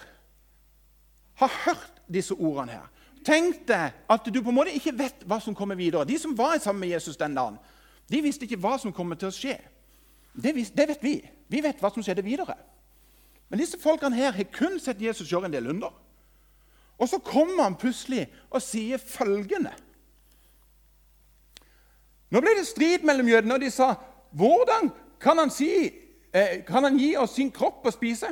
har 1.39 1.60
hørt 1.65 2.01
disse 2.12 2.36
ordene 2.36 2.79
her. 2.79 2.88
Tenk 3.25 3.63
deg 3.69 3.95
at 4.09 4.29
du 4.29 4.39
på 4.41 4.51
en 4.51 4.57
måte 4.57 4.75
ikke 4.75 4.95
vet 4.97 5.25
hva 5.27 5.39
som 5.43 5.55
kommer 5.55 5.77
videre. 5.79 6.07
De 6.07 6.17
som 6.19 6.36
var 6.38 6.57
sammen 6.59 6.86
med 6.86 6.93
Jesus 6.95 7.17
den 7.19 7.36
dagen, 7.36 7.57
de 8.07 8.21
visste 8.24 8.45
ikke 8.47 8.59
hva 8.63 8.77
som 8.79 8.93
kommer 8.95 9.19
til 9.19 9.29
å 9.29 9.36
skje. 9.36 9.57
Det, 10.38 10.53
vet 10.53 11.03
vi. 11.03 11.19
Vi 11.50 11.62
vet 11.63 11.79
hva 11.81 11.91
som 11.93 12.03
skjedde 12.05 12.25
videre. 12.25 12.55
Men 13.50 13.62
disse 13.62 13.79
folkene 13.79 14.15
her 14.15 14.36
har 14.36 14.51
kun 14.53 14.77
sett 14.79 15.01
Jesus 15.01 15.31
gjøre 15.31 15.50
en 15.50 15.55
del 15.55 15.69
under. 15.71 15.93
Og 16.97 17.09
så 17.09 17.19
kommer 17.24 17.63
han 17.63 17.77
plutselig 17.79 18.25
og 18.50 18.63
sier 18.63 19.01
følgende 19.01 19.75
Nå 22.27 22.41
ble 22.43 22.57
det 22.57 22.65
strid 22.67 23.05
mellom 23.07 23.29
jødene, 23.31 23.55
og 23.55 23.62
de 23.63 23.69
sa 23.71 23.93
hvordan 24.36 24.89
kan 25.24 25.39
han 25.39 25.51
si 25.53 25.69
Eh, 26.38 26.63
kan 26.65 26.83
han 26.83 26.97
gi 26.97 27.15
oss 27.17 27.36
sin 27.38 27.51
kropp 27.51 27.86
å 27.88 27.93
spise? 27.93 28.29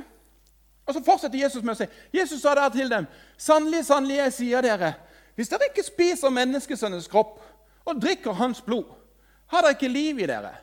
Og 0.86 0.94
Så 0.94 1.01
fortsetter 1.06 1.39
Jesus 1.39 1.63
med 1.63 1.74
å 1.74 1.80
si 1.80 1.88
Jesus 2.13 2.42
sa 2.42 2.54
der 2.56 2.70
til 2.70 2.89
dem, 2.92 3.08
sannelig, 3.38 3.86
sannelig, 3.88 4.20
jeg 4.20 4.34
sier 4.34 4.65
dere, 4.65 4.94
hvis 5.36 5.50
dere 5.51 5.72
ikke 5.72 5.84
spiser 5.84 6.34
menneskesønnens 6.34 7.10
kropp 7.12 7.39
og 7.86 8.00
drikker 8.01 8.38
hans 8.38 8.62
blod, 8.62 8.88
har 9.51 9.65
dere 9.65 9.75
ikke 9.75 9.92
liv 9.92 10.22
i 10.22 10.30
dere. 10.30 10.54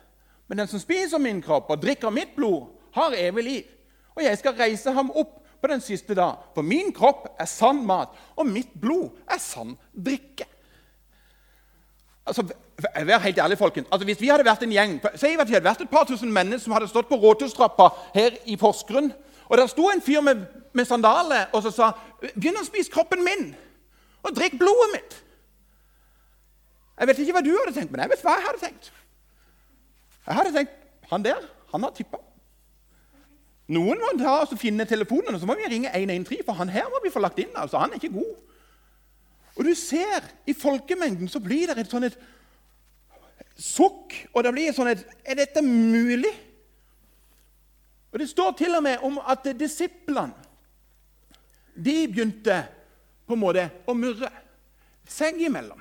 Men 0.47 0.63
den 0.63 0.71
som 0.71 0.81
spiser 0.81 1.21
min 1.21 1.41
kropp 1.43 1.69
og 1.71 1.81
drikker 1.81 2.13
mitt 2.13 2.35
blod, 2.35 2.71
har 2.93 3.15
evig 3.17 3.43
liv. 3.43 3.69
Og 4.15 4.23
jeg 4.23 4.37
skal 4.37 4.57
reise 4.57 4.91
ham 4.93 5.11
opp 5.11 5.39
på 5.63 5.69
den 5.71 5.81
siste 5.81 6.15
dag, 6.15 6.41
for 6.55 6.65
min 6.67 6.91
kropp 6.93 7.29
er 7.39 7.47
sann 7.47 7.85
mat, 7.87 8.11
og 8.35 8.47
mitt 8.47 8.73
blod 8.79 9.13
er 9.31 9.39
sann 9.41 9.77
drikke. 9.93 10.47
Altså, 12.27 12.47
Vær 12.83 13.19
helt 13.19 13.37
ærlig, 13.37 13.57
folkens. 13.57 13.87
Altså, 13.91 14.05
hvis 14.05 14.21
vi 14.21 14.27
hadde 14.27 14.45
vært 14.45 14.63
en 14.65 14.71
gjeng, 14.73 14.95
Si 15.15 15.29
at 15.39 15.47
vi 15.47 15.53
hadde 15.53 15.67
vært 15.67 15.81
et 15.81 15.89
par 15.89 16.07
tusen 16.09 16.31
mennesker 16.33 16.65
som 16.65 16.73
hadde 16.73 16.87
stått 16.89 17.07
på 17.07 17.19
Rådhustrappa 17.21 17.89
her 18.15 18.37
i 18.45 18.55
Porsgrunn 18.57 19.11
Og 19.49 19.57
Der 19.57 19.67
sto 19.67 19.89
en 19.89 20.01
fyr 20.01 20.21
med, 20.21 20.45
med 20.73 20.85
sandaler 20.85 21.45
og 21.53 21.63
så 21.63 21.71
sa 21.71 21.91
'Begynn 22.21 22.61
å 22.61 22.65
spise 22.65 22.91
kroppen 22.91 23.23
min 23.23 23.55
og 24.23 24.35
drikk 24.35 24.57
blodet 24.59 24.89
mitt'. 24.95 25.23
Jeg 26.99 27.07
vet 27.07 27.19
ikke 27.19 27.33
hva 27.33 27.41
du 27.41 27.57
hadde 27.57 27.73
tenkt, 27.79 27.91
men 27.91 28.01
jeg 28.01 28.09
vet 28.09 28.21
hva 28.21 28.35
jeg 28.37 28.45
hadde 28.47 28.61
tenkt. 28.61 28.93
Jeg 30.27 30.35
hadde 30.35 30.53
tenkt 30.53 30.71
han 31.09 31.23
der, 31.23 31.41
han 31.71 31.83
har 31.83 31.91
tippa. 31.91 32.17
Noen 33.73 33.99
må 33.99 34.11
ta 34.19 34.41
og 34.43 34.59
finne 34.59 34.85
telefonen, 34.85 35.35
og 35.35 35.39
så 35.41 35.47
må 35.47 35.55
vi 35.55 35.67
ringe 35.71 35.91
113, 35.93 36.43
for 36.45 36.57
han 36.59 36.71
her 36.71 36.89
må 36.91 36.99
vi 37.03 37.11
få 37.13 37.21
lagt 37.23 37.39
inn. 37.39 37.51
altså, 37.55 37.77
Han 37.77 37.91
er 37.91 38.01
ikke 38.01 38.13
god. 38.13 38.35
Og 39.55 39.65
du 39.65 39.73
ser, 39.77 40.25
i 40.47 40.53
folkemengden 40.53 41.29
så 41.29 41.39
blir 41.39 41.67
det 41.67 41.77
et 41.77 41.91
sånn 41.91 42.07
et 42.07 42.17
sukk, 43.59 44.15
og 44.33 44.43
det 44.43 44.53
blir 44.55 44.73
sånn 44.73 44.91
et 44.91 45.05
Er 45.25 45.35
dette 45.35 45.61
mulig? 45.61 46.31
Og 48.13 48.19
Det 48.19 48.29
står 48.29 48.51
til 48.51 48.75
og 48.75 48.83
med 48.85 49.01
om 49.03 49.17
at 49.19 49.47
disiplene 49.59 50.33
de 51.73 51.95
begynte 52.07 52.59
på 53.25 53.33
en 53.33 53.41
måte 53.41 53.63
å 53.89 53.95
murre 53.97 54.29
seg 55.09 55.39
imellom. 55.41 55.79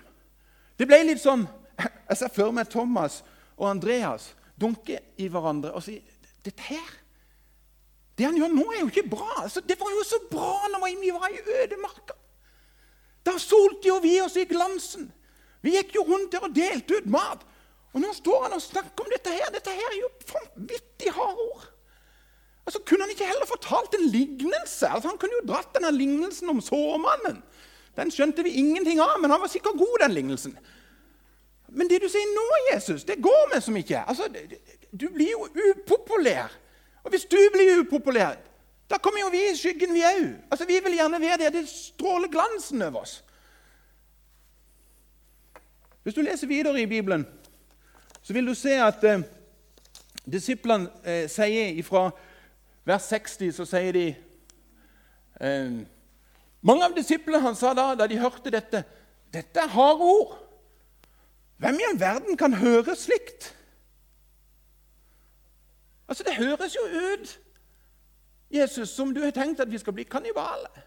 Det 0.79 0.87
ble 0.89 1.03
litt 1.05 1.21
sånn 1.21 1.45
Jeg 2.09 2.17
ser 2.17 2.33
for 2.33 2.55
meg 2.57 2.71
Thomas 2.73 3.21
og 3.59 3.69
Andreas 3.69 4.31
dunke 4.57 4.99
i 5.21 5.29
hverandre 5.29 5.75
og 5.77 5.85
si 5.85 5.99
dette 6.43 6.65
her, 6.67 6.99
Det 8.17 8.27
han 8.27 8.37
gjør 8.37 8.51
nå, 8.53 8.65
er 8.73 8.83
jo 8.83 8.89
ikke 8.91 9.09
bra. 9.09 9.29
Altså, 9.41 9.63
det 9.65 9.79
var 9.81 9.89
jo 9.91 10.03
så 10.05 10.19
bra 10.29 10.69
når 10.69 10.83
vi 11.01 11.11
var 11.15 11.33
i 11.33 11.39
ødemarka. 11.63 12.13
Da 13.25 13.39
solte 13.41 13.89
jo 13.89 13.97
vi 14.05 14.19
oss 14.21 14.37
i 14.37 14.45
glansen. 14.45 15.07
Vi 15.65 15.73
gikk 15.79 15.95
jo 15.97 16.05
rundt 16.05 16.35
der 16.35 16.45
og 16.45 16.53
delte 16.55 16.99
ut 17.01 17.09
mat. 17.09 17.41
Og 17.93 18.03
nå 18.03 18.13
står 18.13 18.45
han 18.45 18.57
og 18.59 18.63
snakker 18.63 19.05
om 19.07 19.15
dette 19.15 19.33
her. 19.33 19.49
Dette 19.55 19.73
her 19.73 19.89
er 19.95 19.99
jo 20.03 20.11
vanvittig 20.29 21.15
harde 21.17 21.47
ord. 21.55 21.65
Altså, 22.67 22.81
Kunne 22.87 23.03
han 23.03 23.11
ikke 23.11 23.27
heller 23.27 23.47
fortalt 23.47 23.95
en 23.99 24.07
lignelse? 24.09 24.89
Altså, 24.89 25.09
Han 25.09 25.19
kunne 25.19 25.39
jo 25.41 25.47
dratt 25.49 25.75
denne 25.75 25.91
lignelsen 25.97 26.49
om 26.49 26.61
sårmannen. 26.61 27.43
Den 27.97 28.11
skjønte 28.11 28.43
vi 28.43 28.55
ingenting 28.57 29.01
av, 29.01 29.19
men 29.21 29.31
han 29.31 29.41
var 29.41 29.51
sikkert 29.53 29.77
god, 29.79 29.99
den 30.01 30.15
lignelsen. 30.15 30.55
Men 31.69 31.89
det 31.89 32.03
du 32.03 32.09
sier 32.09 32.31
nå, 32.33 32.47
Jesus, 32.73 33.05
det 33.05 33.19
går 33.23 33.55
vi 33.55 33.61
som 33.61 33.77
ikke. 33.77 34.05
Altså, 34.09 34.29
Du 34.93 35.09
blir 35.09 35.31
jo 35.31 35.49
upopulær. 35.73 36.53
Og 37.05 37.11
hvis 37.11 37.25
du 37.25 37.39
blir 37.53 37.81
upopulær, 37.81 38.37
da 38.91 38.99
kommer 38.99 39.21
jo 39.21 39.31
vi 39.33 39.41
i 39.51 39.57
skyggen, 39.57 39.95
vi 39.95 40.03
òg. 40.05 40.25
Altså, 40.51 40.67
vi 40.69 40.81
vil 40.85 40.95
gjerne 40.95 41.21
være 41.21 41.39
der. 41.39 41.51
Det 41.51 41.69
stråler 41.69 42.29
glansen 42.29 42.83
over 42.83 43.01
oss. 43.01 43.25
Hvis 46.03 46.15
du 46.15 46.21
leser 46.21 46.47
videre 46.47 46.81
i 46.81 46.87
Bibelen, 46.87 47.27
så 48.23 48.33
vil 48.33 48.47
du 48.47 48.55
se 48.55 48.75
at 48.83 49.05
eh, 49.05 49.23
disiplene 50.33 50.91
eh, 51.05 51.29
sier 51.31 51.79
ifra 51.79 52.11
vers 52.85 53.09
60 53.13 53.53
så 53.57 53.67
sier 53.69 53.93
de 53.97 54.07
eh, 55.41 55.83
Mange 56.63 56.87
av 56.87 56.95
disiplene 56.95 57.43
han 57.43 57.59
sa 57.59 57.73
da, 57.75 57.89
da 57.99 58.07
de 58.07 58.21
hørte 58.23 58.53
dette, 58.55 58.85
dette 59.35 59.59
er 59.59 59.73
harde 59.75 60.07
ord. 60.07 60.37
Hvem 61.59 61.81
i 61.81 61.89
all 61.89 61.99
verden 61.99 62.39
kan 62.39 62.55
høre 62.55 62.95
slikt? 62.99 63.49
Altså, 66.07 66.23
Det 66.23 66.37
høres 66.37 66.77
jo 66.77 66.85
ut 66.87 67.39
Jesus, 68.53 68.89
som 68.89 69.15
du 69.15 69.23
har 69.25 69.35
tenkt 69.35 69.61
at 69.61 69.71
vi 69.73 69.79
skal 69.79 69.95
bli 69.97 70.05
kannibaler. 70.05 70.83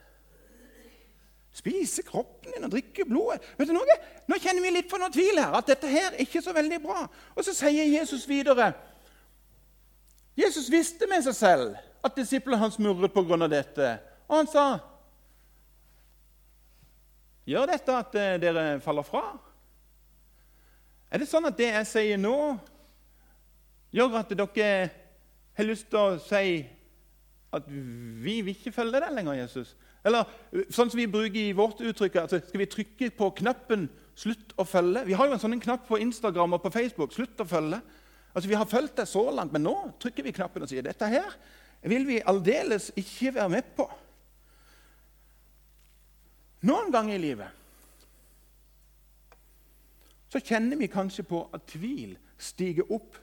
Spise 1.55 2.03
kroppen 2.03 2.51
din 2.51 2.63
og 2.63 2.71
drikke 2.71 3.05
blodet. 3.07 3.41
Vet 3.57 3.67
du 3.67 3.73
noe? 3.73 3.95
Nå 4.27 4.37
kjenner 4.43 4.61
vi 4.61 4.73
litt 4.75 4.89
på 4.91 4.99
noe 4.99 5.11
tvil 5.11 5.39
her, 5.39 5.55
at 5.55 5.67
dette 5.71 5.89
her 5.89 6.11
er 6.11 6.23
ikke 6.23 6.43
så 6.43 6.53
veldig 6.53 6.81
bra. 6.83 7.05
Og 7.35 7.47
så 7.47 7.55
sier 7.55 7.87
Jesus 7.95 8.27
videre 8.29 8.73
Jesus 10.35 10.67
visste 10.71 11.07
med 11.07 11.23
seg 11.23 11.35
selv 11.37 11.77
at 12.05 12.17
disiplene 12.17 12.62
hans 12.62 12.77
murret 12.79 13.13
pga. 13.13 13.47
dette. 13.47 13.97
Og 14.27 14.38
han 14.38 14.47
sa, 14.47 14.65
'Gjør 17.45 17.67
dette 17.69 17.93
at 17.93 18.15
eh, 18.17 18.38
dere 18.41 18.79
faller 18.81 19.05
fra?' 19.05 19.38
Er 21.12 21.21
det 21.21 21.27
sånn 21.29 21.45
at 21.45 21.57
det 21.57 21.67
jeg 21.69 21.88
sier 21.88 22.17
nå, 22.17 22.57
gjør 23.93 24.17
at 24.19 24.31
dere 24.33 24.89
har 25.55 25.67
lyst 25.67 25.85
til 25.91 26.00
å 26.00 26.17
si 26.19 26.65
at 27.55 27.67
vi 27.69 28.39
vil 28.41 28.55
ikke 28.55 28.74
følge 28.74 29.00
deg 29.00 29.13
lenger, 29.13 29.38
Jesus? 29.38 29.75
Eller 30.05 30.25
sånn 30.74 30.89
som 30.89 30.97
vi 30.97 31.05
bruker 31.07 31.39
i 31.39 31.53
vårt 31.55 31.79
uttrykk 31.81 32.17
altså, 32.25 32.41
Skal 32.43 32.62
vi 32.62 32.67
trykke 32.69 33.12
på 33.17 33.29
knappen 33.39 33.88
'slutt 34.15 34.57
å 34.57 34.65
følge'? 34.65 35.05
Vi 35.05 35.13
har 35.13 35.27
jo 35.27 35.38
en 35.38 35.39
sånn 35.39 35.59
knapp 35.62 35.88
på 35.88 36.01
Instagram 36.01 36.57
og 36.57 36.63
på 36.65 36.74
Facebook. 36.74 37.13
'Slutt 37.13 37.39
å 37.39 37.45
følge'. 37.45 37.81
Altså, 38.35 38.50
Vi 38.50 38.55
har 38.55 38.65
fulgt 38.65 38.97
deg 38.97 39.07
så 39.07 39.29
langt, 39.31 39.53
men 39.53 39.63
nå 39.63 39.93
trykker 40.00 40.24
vi 40.24 40.31
knappen 40.31 40.63
og 40.63 40.69
sier 40.69 40.81
dette 40.81 41.07
her 41.07 41.38
vil 41.89 42.07
vi 42.07 42.21
aldeles 42.25 42.91
ikke 42.97 43.33
være 43.35 43.49
med 43.49 43.69
på. 43.77 43.85
Noen 46.65 46.91
ganger 46.93 47.15
i 47.15 47.21
livet 47.21 47.61
så 50.35 50.41
kjenner 50.43 50.75
vi 50.75 50.89
kanskje 50.91 51.23
på 51.23 51.45
at 51.55 51.63
tvil 51.69 52.17
stiger 52.41 52.89
opp, 52.91 53.15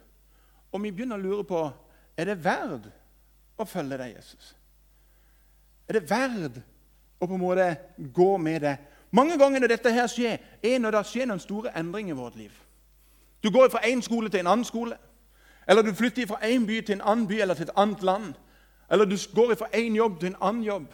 og 0.72 0.80
vi 0.80 0.92
begynner 0.94 1.18
å 1.18 1.20
lure 1.20 1.44
på 1.44 1.58
er 2.16 2.30
det 2.30 2.38
verd 2.40 2.86
å 3.60 3.66
følge 3.68 3.98
deg, 4.00 4.14
Jesus. 4.14 4.54
Er 5.88 5.98
det 5.98 6.08
verd 6.08 6.56
å 7.20 7.26
på 7.26 7.36
en 7.36 7.42
måte 7.42 7.66
gå 8.16 8.30
med 8.40 8.64
det? 8.64 8.76
Mange 9.12 9.36
ganger 9.36 9.60
når 9.60 9.74
dette 9.74 9.92
her 9.92 10.08
skjer, 10.08 10.40
er 10.64 10.78
når 10.80 10.96
det 10.96 11.02
skjer 11.10 11.28
noen 11.28 11.42
store 11.42 11.74
endringer 11.76 12.14
i 12.14 12.20
vårt 12.22 12.38
liv. 12.40 12.54
Du 13.44 13.50
går 13.52 13.68
fra 13.68 13.82
én 13.84 14.00
skole 14.02 14.30
til 14.32 14.40
en 14.40 14.52
annen 14.54 14.64
skole. 14.64 14.96
Eller 15.68 15.82
du 15.82 15.92
flytter 15.94 16.26
fra 16.26 16.40
én 16.46 16.64
by 16.66 16.80
til 16.80 16.96
en 16.96 17.04
annen 17.04 17.28
by 17.28 17.40
eller 17.40 17.58
til 17.58 17.68
et 17.68 17.76
annet 17.76 18.02
land. 18.02 18.32
Eller 18.92 19.04
du 19.08 19.16
går 19.34 19.54
fra 19.56 19.70
én 19.74 19.96
jobb 19.96 20.20
til 20.20 20.32
en 20.32 20.40
annen 20.40 20.64
jobb. 20.64 20.86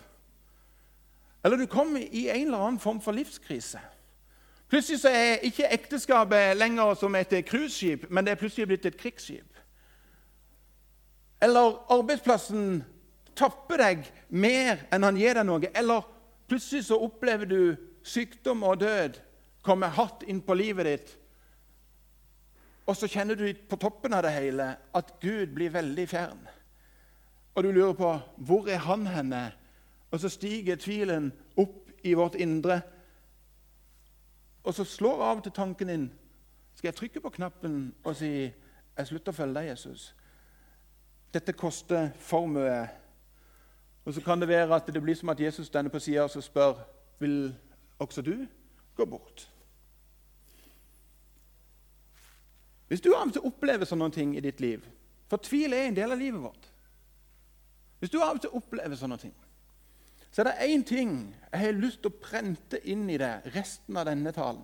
Eller 1.44 1.56
du 1.56 1.66
kommer 1.66 2.00
i 2.00 2.28
en 2.28 2.46
eller 2.46 2.58
annen 2.58 2.80
form 2.80 3.00
for 3.00 3.12
livskrise. 3.12 3.80
Plutselig 4.68 5.00
så 5.00 5.08
er 5.08 5.44
ikke 5.48 5.70
ekteskapet 5.72 6.56
lenger 6.56 6.94
som 6.94 7.14
et 7.14 7.32
cruiseskip, 7.46 8.10
men 8.10 8.24
det 8.24 8.32
er 8.32 8.40
plutselig 8.40 8.66
blitt 8.68 8.86
et 8.86 8.98
krigsskip. 9.00 9.58
Eller 11.42 11.78
arbeidsplassen 11.92 12.82
tapper 13.38 13.80
deg 13.80 14.04
mer 14.28 14.82
enn 14.92 15.06
han 15.06 15.18
gir 15.18 15.38
deg 15.38 15.46
noe. 15.46 15.70
Eller 15.74 16.04
plutselig 16.50 16.88
så 16.88 16.98
opplever 17.00 17.48
du 17.48 17.62
sykdom 18.02 18.62
og 18.66 18.80
død 18.82 19.18
komme 19.64 19.88
hardt 19.94 20.26
inn 20.26 20.42
på 20.44 20.56
livet 20.58 20.90
ditt. 20.90 21.14
Og 22.88 22.96
så 22.96 23.08
kjenner 23.10 23.36
du 23.38 23.46
på 23.68 23.76
toppen 23.80 24.14
av 24.16 24.24
det 24.24 24.34
hele 24.36 24.70
at 24.96 25.16
Gud 25.22 25.54
blir 25.54 25.72
veldig 25.74 26.06
fjern. 26.08 26.46
Og 27.58 27.64
du 27.64 27.72
lurer 27.74 27.92
på 27.98 28.12
hvor 28.36 28.68
er 28.70 28.78
han 28.78 29.06
henne? 29.06 29.52
Og 30.10 30.20
så 30.20 30.28
stiger 30.30 30.78
tvilen 30.78 31.32
opp 31.58 31.90
i 32.06 32.12
vårt 32.14 32.38
indre. 32.38 32.80
Og 34.62 34.74
så 34.74 34.84
slår 34.86 35.24
av 35.24 35.42
til 35.42 35.52
tanken 35.52 35.90
din 35.90 36.06
Skal 36.74 36.88
jeg 36.88 36.94
trykke 36.94 37.20
på 37.20 37.32
knappen 37.34 37.94
og 38.04 38.14
si 38.16 38.30
jeg 38.98 39.06
slutter 39.06 39.34
å 39.34 39.34
følge 39.34 39.54
deg, 39.56 39.72
Jesus? 39.72 40.14
Dette 41.34 41.52
koster 41.52 42.12
for 42.22 42.46
mye. 42.46 42.84
Og 44.06 44.14
så 44.14 44.22
kan 44.22 44.38
det 44.38 44.48
være 44.48 44.76
at 44.76 44.86
det 44.94 45.02
blir 45.02 45.18
som 45.18 45.34
at 45.34 45.40
Jesus 45.40 45.66
stender 45.66 45.90
på 45.90 45.98
sida 45.98 46.28
og 46.30 46.42
spør 46.42 46.78
vil 47.18 47.54
også 47.98 48.22
du 48.22 48.46
gå 48.94 49.04
bort. 49.04 49.48
Hvis 52.88 53.02
du 53.02 53.10
av 53.16 53.26
og 53.26 53.34
til 53.34 53.50
opplever 53.50 53.84
sånne 53.84 54.12
ting 54.14 54.36
i 54.36 54.40
ditt 54.40 54.60
liv 54.60 54.86
For 55.28 55.42
tvil 55.42 55.74
er 55.74 55.88
en 55.88 55.96
del 55.96 56.12
av 56.14 56.18
livet 56.18 56.40
vårt. 56.40 56.70
Hvis 57.98 58.12
du 58.12 58.18
av 58.22 58.36
og 58.36 58.42
til 58.42 58.54
opplever 58.54 58.98
sånne 58.98 59.18
ting, 59.20 59.34
så 60.30 60.42
er 60.42 60.50
det 60.50 60.68
én 60.68 60.84
ting 60.86 61.12
jeg 61.50 61.60
har 61.60 61.78
lyst 61.78 62.02
til 62.04 62.12
å 62.12 62.20
prente 62.22 62.80
inn 62.86 63.06
i 63.10 63.16
deg 63.18 63.48
resten 63.54 63.96
av 63.96 64.06
denne 64.10 64.32
talen. 64.36 64.62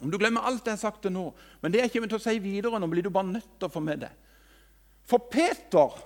Om 0.00 0.10
du 0.10 0.16
glemmer 0.18 0.46
alt 0.48 0.64
jeg 0.66 0.78
har 0.78 0.80
sagt 0.80 1.02
til 1.04 1.12
nå, 1.12 1.26
men 1.60 1.72
det 1.72 1.82
jeg 1.82 1.92
kommer 1.92 2.12
til 2.12 2.20
å 2.20 2.24
si 2.24 2.38
videre, 2.40 2.78
nå 2.80 2.88
blir 2.90 3.04
du 3.04 3.10
bare 3.12 3.28
nødt 3.28 3.50
til 3.58 3.68
å 3.68 3.72
få 3.72 3.82
med 3.84 4.04
det. 4.06 4.12
For 5.04 5.28
Peter, 5.30 5.98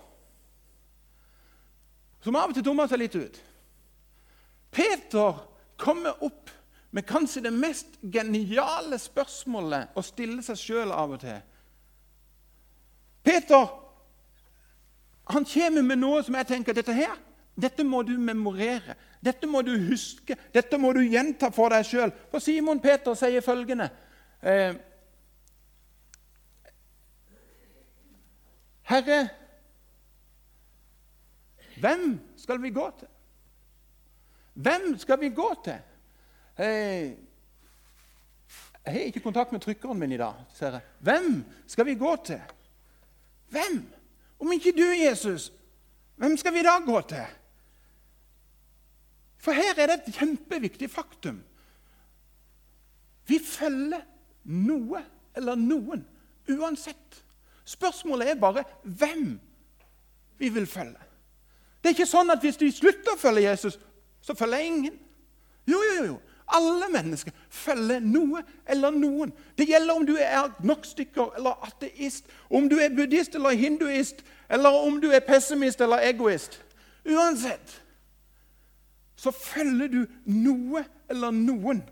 som 2.24 2.38
av 2.40 2.50
og 2.50 2.56
til 2.56 2.64
dummer 2.66 2.88
seg 2.90 3.04
litt 3.04 3.14
ut 3.14 3.36
Peter 4.72 5.36
kommer 5.78 6.24
opp 6.24 6.50
med 6.96 7.06
kanskje 7.06 7.44
det 7.44 7.52
mest 7.54 7.98
geniale 8.00 8.98
spørsmålet 9.00 9.96
å 9.96 10.02
stille 10.04 10.42
seg 10.44 10.58
sjøl 10.60 10.92
av 10.92 11.14
og 11.16 11.22
til. 11.22 11.38
Peter 13.24 13.68
han 15.26 15.44
kommer 15.44 15.82
med 15.82 15.98
noe 15.98 16.22
som 16.22 16.34
jeg 16.38 16.46
tenker 16.46 16.76
dette 16.76 16.94
her, 16.94 17.16
dette 17.56 17.84
må 17.84 18.02
du 18.04 18.12
memorere. 18.20 18.94
Dette 19.24 19.48
må 19.48 19.62
du 19.64 19.72
huske. 19.88 20.36
Dette 20.54 20.78
må 20.78 20.92
du 20.92 21.00
gjenta 21.02 21.48
for 21.54 21.72
deg 21.72 21.86
sjøl. 21.88 22.12
For 22.30 22.44
Simon 22.44 22.82
Peter 22.84 23.16
sier 23.16 23.44
følgende 23.44 23.88
eh, 24.44 24.76
Herre, 28.86 29.18
hvem 31.82 32.20
skal 32.38 32.60
vi 32.62 32.70
gå 32.70 32.84
til? 33.00 33.08
Hvem 34.54 34.92
skal 34.98 35.18
vi 35.20 35.32
gå 35.34 35.48
til? 35.64 35.80
Jeg 36.56 37.16
har 38.86 39.08
ikke 39.10 39.24
kontakt 39.24 39.52
med 39.52 39.60
trykkeren 39.60 39.98
min 39.98 40.12
i 40.14 40.20
dag. 40.20 40.38
ser 40.54 40.78
jeg. 40.78 40.80
Hvem 41.00 41.44
skal 41.66 41.86
vi 41.86 41.94
gå 41.94 42.16
til? 42.24 42.40
Hvem? 43.50 43.82
Om 44.38 44.52
ikke 44.52 44.74
du, 44.76 44.84
Jesus, 44.84 45.52
hvem 46.16 46.36
skal 46.36 46.54
vi 46.54 46.64
da 46.64 46.78
gå 46.84 47.00
til? 47.08 47.26
For 49.38 49.56
her 49.56 49.78
er 49.78 49.90
det 49.90 50.00
et 50.00 50.18
kjempeviktig 50.18 50.88
faktum. 50.90 51.38
Vi 53.26 53.38
følger 53.42 54.02
noe 54.44 55.02
eller 55.36 55.58
noen 55.58 56.04
uansett. 56.50 57.22
Spørsmålet 57.66 58.30
er 58.30 58.40
bare 58.40 58.64
hvem 58.82 59.36
vi 60.38 60.48
vil 60.48 60.66
følge. 60.66 61.02
Det 61.82 61.90
er 61.90 61.96
ikke 61.96 62.08
sånn 62.10 62.30
at 62.34 62.42
hvis 62.42 62.58
de 62.60 62.70
slutter 62.74 63.14
å 63.14 63.20
følge 63.20 63.46
Jesus, 63.46 63.78
så 64.22 64.34
følger 64.34 64.66
ingen. 64.66 64.96
Jo, 65.66 65.78
jo, 65.82 66.04
jo. 66.04 66.16
Alle 66.46 66.86
mennesker 66.92 67.32
følger 67.50 68.00
noe 68.00 68.42
eller 68.70 68.94
noen. 68.94 69.32
Det 69.58 69.66
gjelder 69.66 69.94
om 69.98 70.06
du 70.06 70.14
er 70.14 70.44
agnostiker 70.44 71.34
eller 71.38 71.58
ateist, 71.66 72.28
om 72.50 72.68
du 72.70 72.76
er 72.78 72.94
buddhist 72.94 73.34
eller 73.34 73.56
hinduist, 73.58 74.22
eller 74.50 74.78
om 74.86 75.00
du 75.02 75.08
er 75.10 75.24
pessimist 75.26 75.80
eller 75.80 76.06
egoist. 76.06 76.60
Uansett 77.06 77.82
så 79.16 79.30
følger 79.30 79.88
du 79.88 80.02
noe 80.30 80.84
eller 81.10 81.30
noen. 81.34 81.82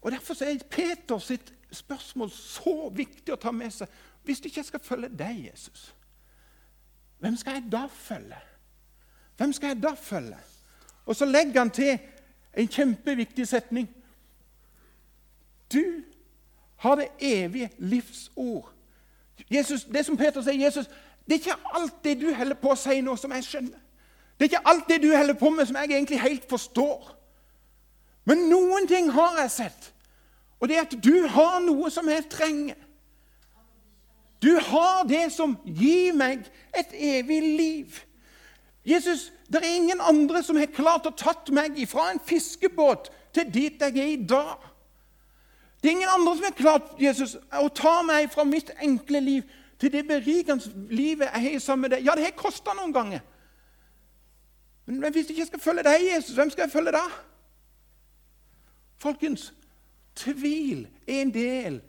Og 0.00 0.12
Derfor 0.12 0.44
er 0.44 0.58
Peter 0.70 1.18
sitt 1.18 1.52
spørsmål 1.72 2.30
så 2.32 2.88
viktig 2.94 3.34
å 3.34 3.40
ta 3.40 3.52
med 3.52 3.72
seg. 3.74 3.88
Hvis 4.24 4.40
ikke 4.40 4.60
jeg 4.60 4.68
skal 4.70 4.84
følge 4.84 5.10
deg, 5.18 5.50
Jesus, 5.50 5.90
hvem 7.20 7.36
skal 7.36 7.58
jeg 7.58 7.68
da 7.72 7.84
følge? 7.92 8.38
Hvem 9.36 9.52
skal 9.52 9.74
jeg 9.74 9.82
da 9.82 9.92
følge? 9.96 10.38
Og 11.06 11.16
så 11.16 11.24
legger 11.24 11.58
han 11.60 11.70
til 11.70 11.98
en 12.56 12.68
kjempeviktig 12.68 13.48
setning. 13.48 13.88
Du 15.72 16.02
har 16.76 16.94
det 16.94 17.08
evige 17.20 17.70
livsord. 17.78 18.72
Jesus, 19.50 19.84
det 19.84 20.04
som 20.06 20.16
Peter 20.16 20.42
sier, 20.42 20.64
Jesus, 20.64 20.88
det 21.26 21.34
er 21.36 21.44
ikke 21.44 21.74
alt 21.74 22.04
det 22.04 22.16
du 22.20 22.34
holder 22.34 22.58
på 22.58 22.72
å 22.72 22.78
si 22.78 23.00
nå, 23.04 23.14
som 23.16 23.32
jeg 23.36 23.46
skjønner. 23.46 23.78
Det 24.36 24.46
er 24.46 24.50
ikke 24.50 24.68
alt 24.72 24.88
det 24.88 25.02
du 25.02 25.10
holder 25.12 25.36
på 25.36 25.50
med, 25.50 25.66
som 25.68 25.76
jeg 25.76 25.92
egentlig 25.92 26.20
helt 26.20 26.46
forstår. 26.48 27.10
Men 28.24 28.46
noen 28.50 28.88
ting 28.88 29.10
har 29.12 29.38
jeg 29.42 29.50
sett, 29.50 29.90
og 30.60 30.68
det 30.68 30.76
er 30.76 30.86
at 30.86 30.96
du 31.04 31.26
har 31.28 31.60
noe 31.64 31.90
som 31.92 32.08
jeg 32.08 32.26
trenger. 32.32 32.78
Du 34.40 34.54
har 34.70 35.04
det 35.08 35.26
som 35.32 35.56
gir 35.64 36.16
meg 36.16 36.46
et 36.76 36.94
evig 36.96 37.40
liv. 37.44 38.00
Jesus, 38.84 39.32
det 39.52 39.60
er 39.60 39.76
ingen 39.76 40.00
andre 40.00 40.42
som 40.42 40.56
har 40.56 40.70
klart 40.72 41.06
å 41.06 41.12
tatt 41.16 41.50
meg 41.52 41.76
fra 41.88 42.10
en 42.10 42.20
fiskebåt 42.24 43.10
til 43.36 43.50
dit 43.52 43.82
jeg 43.82 43.98
er 43.98 44.12
i 44.14 44.20
dag. 44.24 44.56
Det 45.80 45.88
er 45.88 45.96
ingen 45.98 46.12
andre 46.12 46.36
som 46.36 46.46
har 46.48 46.56
klart 46.56 46.94
Jesus, 47.00 47.36
å 47.36 47.68
ta 47.68 48.00
meg 48.04 48.30
fra 48.32 48.44
mitt 48.44 48.72
enkle 48.80 49.20
liv 49.24 49.58
til 49.80 49.92
det 49.92 50.04
berikende 50.08 50.72
livet 50.92 51.28
jeg 51.28 51.44
har 51.46 51.62
sammen 51.64 51.88
med 51.88 51.96
deg. 51.96 52.04
Ja, 52.04 52.16
det 52.16 52.26
har 52.26 52.36
kosta 52.36 52.74
noen 52.76 52.92
ganger. 52.92 53.22
Men 54.90 55.12
hvis 55.12 55.28
jeg 55.28 55.38
ikke 55.38 55.52
skal 55.52 55.62
følge 55.64 55.86
deg, 55.86 56.04
Jesus, 56.08 56.34
hvem 56.36 56.50
skal 56.50 56.66
jeg 56.66 56.72
følge 56.72 56.96
da? 56.96 57.04
Folkens, 59.00 59.52
tvil 60.18 60.84
er 61.06 61.22
en 61.22 61.32
del 61.32 61.80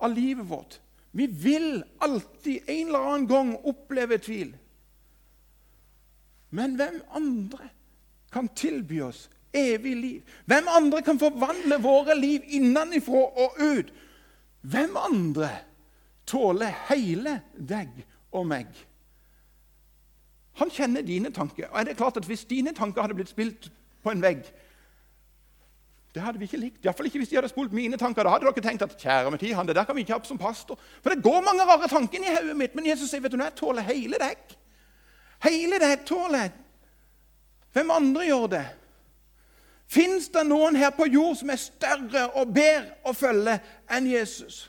av 0.00 0.12
livet 0.12 0.48
vårt. 0.48 0.80
Vi 1.12 1.26
vil 1.26 1.82
alltid 2.00 2.68
en 2.68 2.86
eller 2.86 3.06
annen 3.06 3.28
gang 3.30 3.54
oppleve 3.64 4.18
tvil. 4.18 4.52
Men 6.50 6.74
hvem 6.78 7.00
andre 7.14 7.70
kan 8.32 8.48
tilby 8.56 9.00
oss 9.00 9.28
evig 9.54 9.96
liv? 9.96 10.22
Hvem 10.44 10.68
andre 10.68 11.02
kan 11.02 11.18
forvandle 11.18 11.80
våre 11.82 12.16
liv 12.18 12.46
innenfra 12.46 13.24
og 13.44 13.58
ut? 13.58 13.92
Hvem 14.60 14.96
andre 14.96 15.50
tåler 16.26 16.74
hele 16.90 17.40
deg 17.56 18.02
og 18.32 18.46
meg? 18.50 18.66
Han 20.60 20.70
kjenner 20.70 21.06
dine 21.06 21.30
tanker. 21.32 21.70
Og 21.70 21.80
er 21.80 21.84
det 21.84 21.96
klart 21.96 22.16
at 22.16 22.26
Hvis 22.26 22.44
dine 22.44 22.74
tanker 22.74 23.00
hadde 23.00 23.14
blitt 23.14 23.32
spilt 23.32 23.70
på 24.02 24.10
en 24.10 24.22
vegg, 24.22 24.42
det 26.14 26.22
hadde 26.22 26.40
vi 26.40 26.48
ikke 26.48 26.58
likt. 26.58 26.84
Iallfall 26.84 27.06
ikke 27.06 27.20
hvis 27.22 27.30
de 27.30 27.36
hadde 27.38 27.48
spolt 27.52 27.72
mine 27.72 27.96
tanker. 27.96 28.26
Da 28.26 28.32
hadde 28.34 28.48
dere 28.48 28.64
tenkt 28.64 28.82
at 28.82 28.96
kjære 28.98 29.30
med 29.30 29.38
tid, 29.38 29.54
han, 29.54 29.68
det 29.68 29.76
der 29.78 29.86
kan 29.86 29.94
vi 29.94 30.02
ikke 30.02 30.16
ha 30.18 30.24
som 30.26 30.38
pastor. 30.38 30.78
For 31.02 31.14
det 31.14 31.22
går 31.22 31.44
mange 31.46 31.66
rare 31.68 31.88
tanker 31.88 32.18
i 32.18 32.32
hodet 32.34 32.56
mitt. 32.58 32.74
Men 32.74 32.88
Jesus 32.90 33.12
sier 33.12 33.22
vet 33.22 33.32
du, 33.32 33.38
jeg 33.38 33.54
tåler 33.54 33.86
hele 33.86 34.18
deg. 34.18 34.56
Hele 35.44 35.78
det 35.80 36.04
tåler 36.08 36.46
jeg. 36.46 36.52
Hvem 37.72 37.90
andre 37.90 38.26
gjør 38.26 38.46
det? 38.52 38.66
Fins 39.90 40.28
det 40.30 40.42
noen 40.46 40.76
her 40.78 40.92
på 40.94 41.08
jord 41.10 41.36
som 41.40 41.50
er 41.50 41.58
større 41.58 42.26
og 42.38 42.52
bedre 42.54 42.98
å 43.06 43.14
følge 43.16 43.56
enn 43.90 44.06
Jesus? 44.06 44.68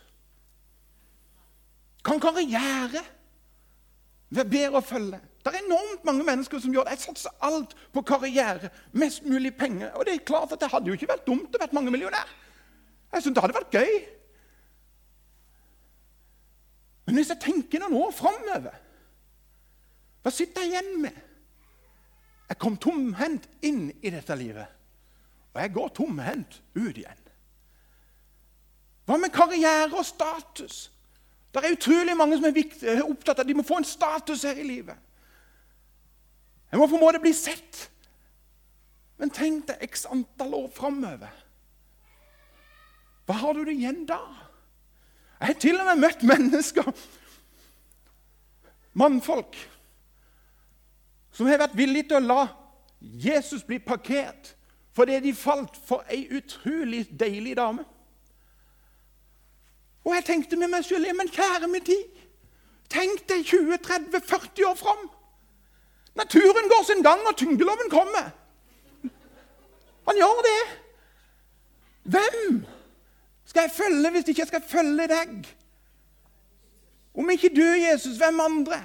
Kan 2.05 2.21
karriere 2.21 3.03
være 4.31 4.49
bedre 4.49 4.79
å 4.79 4.86
følge? 4.86 5.19
Det 5.41 5.51
er 5.51 5.63
enormt 5.63 6.05
mange 6.05 6.25
mennesker 6.25 6.62
som 6.62 6.73
gjør 6.73 6.86
det. 6.86 6.95
Jeg 6.95 7.05
satser 7.05 7.38
alt 7.45 7.73
på 7.93 8.03
karriere, 8.05 8.69
mest 8.93 9.25
mulig 9.25 9.53
penger. 9.57 9.91
Og 9.97 10.05
det 10.05 10.15
er 10.15 10.25
klart 10.25 10.53
at 10.53 10.62
det 10.62 10.69
hadde 10.71 10.89
jo 10.89 10.97
ikke 10.97 11.10
vært 11.10 11.27
dumt 11.27 11.55
å 11.57 11.62
være 11.62 11.77
mange 11.77 11.93
millionær. 11.93 12.29
Jeg 13.12 13.23
synes 13.23 13.36
det 13.36 13.43
hadde 13.43 13.57
vært 13.57 13.77
gøy. 13.77 13.95
Men 17.05 17.17
hvis 17.17 17.34
jeg 17.34 17.41
tenker 17.43 17.81
noen 17.81 17.97
år 18.05 18.13
framover, 18.15 18.77
hva 20.21 20.31
sitter 20.34 20.65
jeg 20.65 20.73
igjen 20.73 21.01
med? 21.01 21.17
Jeg 22.51 22.60
kom 22.62 22.75
tomhendt 22.77 23.47
inn 23.65 23.88
i 24.03 24.12
dette 24.12 24.36
livet, 24.36 24.67
og 25.53 25.62
jeg 25.63 25.73
går 25.73 25.93
tomhendt 25.97 26.60
ut 26.75 26.97
igjen. 26.97 27.21
Hva 29.07 29.17
med 29.17 29.34
karriere 29.34 29.89
og 29.91 30.05
status? 30.05 30.89
Det 31.51 31.63
er 31.63 31.73
utrolig 31.75 32.15
mange 32.15 32.38
som 32.38 32.47
er 32.47 33.01
opptatt 33.03 33.39
av 33.39 33.43
at 33.43 33.49
de 33.49 33.55
må 33.57 33.65
få 33.67 33.81
en 33.81 33.88
status 33.88 34.45
her 34.47 34.60
i 34.62 34.67
livet. 34.67 34.99
Jeg 36.71 36.79
må 36.79 36.88
på 36.88 36.95
en 36.95 37.03
måte 37.03 37.19
bli 37.23 37.34
sett. 37.36 37.88
Men 39.19 39.34
tenk 39.36 39.67
deg 39.67 39.84
x 39.86 40.05
antall 40.10 40.55
år 40.57 40.69
framover. 40.73 41.34
Hva 43.27 43.36
har 43.41 43.57
du 43.57 43.65
det 43.67 43.75
igjen 43.75 44.05
da? 44.10 44.21
Jeg 45.41 45.51
har 45.51 45.60
til 45.62 45.81
og 45.81 45.89
med 45.89 46.01
møtt 46.03 46.23
mennesker, 46.25 46.88
mannfolk, 48.93 49.57
som 51.32 51.48
har 51.48 51.62
vært 51.62 51.78
villige 51.78 52.10
til 52.12 52.20
å 52.20 52.26
la 52.26 52.41
Jesus 53.02 53.63
bli 53.63 53.80
parkert 53.80 54.56
fordi 54.96 55.20
de 55.24 55.32
falt 55.34 55.78
for 55.88 56.04
ei 56.12 56.26
utrolig 56.36 57.06
deilig 57.20 57.56
dame. 57.56 57.86
Og 60.04 60.15
jeg 60.15 60.26
tenkte 60.28 60.58
med 60.60 60.67
meg 60.74 60.84
selv 60.84 61.08
men 61.15 61.32
kjære 61.32 61.70
min 61.72 61.86
tid, 61.86 62.22
tenk 62.91 63.24
deg 63.30 63.46
20-30-40 63.48 64.67
år 64.67 64.76
fram. 64.76 65.08
Naturen 66.20 66.67
går 66.67 66.84
sin 66.84 67.04
gang, 67.04 67.22
og 67.28 67.38
tyngdeloven 67.39 67.89
kommer. 67.89 68.32
Han 70.08 70.17
gjør 70.17 70.41
det. 70.48 70.62
Hvem 72.04 72.65
skal 73.46 73.62
jeg 73.62 73.72
følge 73.72 74.12
hvis 74.12 74.28
ikke 74.28 74.41
jeg 74.41 74.48
skal 74.48 74.67
følge 74.67 75.08
deg? 75.08 75.48
Om 77.13 77.30
ikke 77.30 77.52
du, 77.56 77.63
Jesus, 77.63 78.17
hvem 78.17 78.39
andre? 78.39 78.82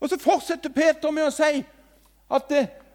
Og 0.00 0.08
så 0.08 0.18
fortsetter 0.20 0.72
Peter 0.72 1.12
med 1.12 1.28
å 1.28 1.34
si 1.34 1.64
at 2.30 2.54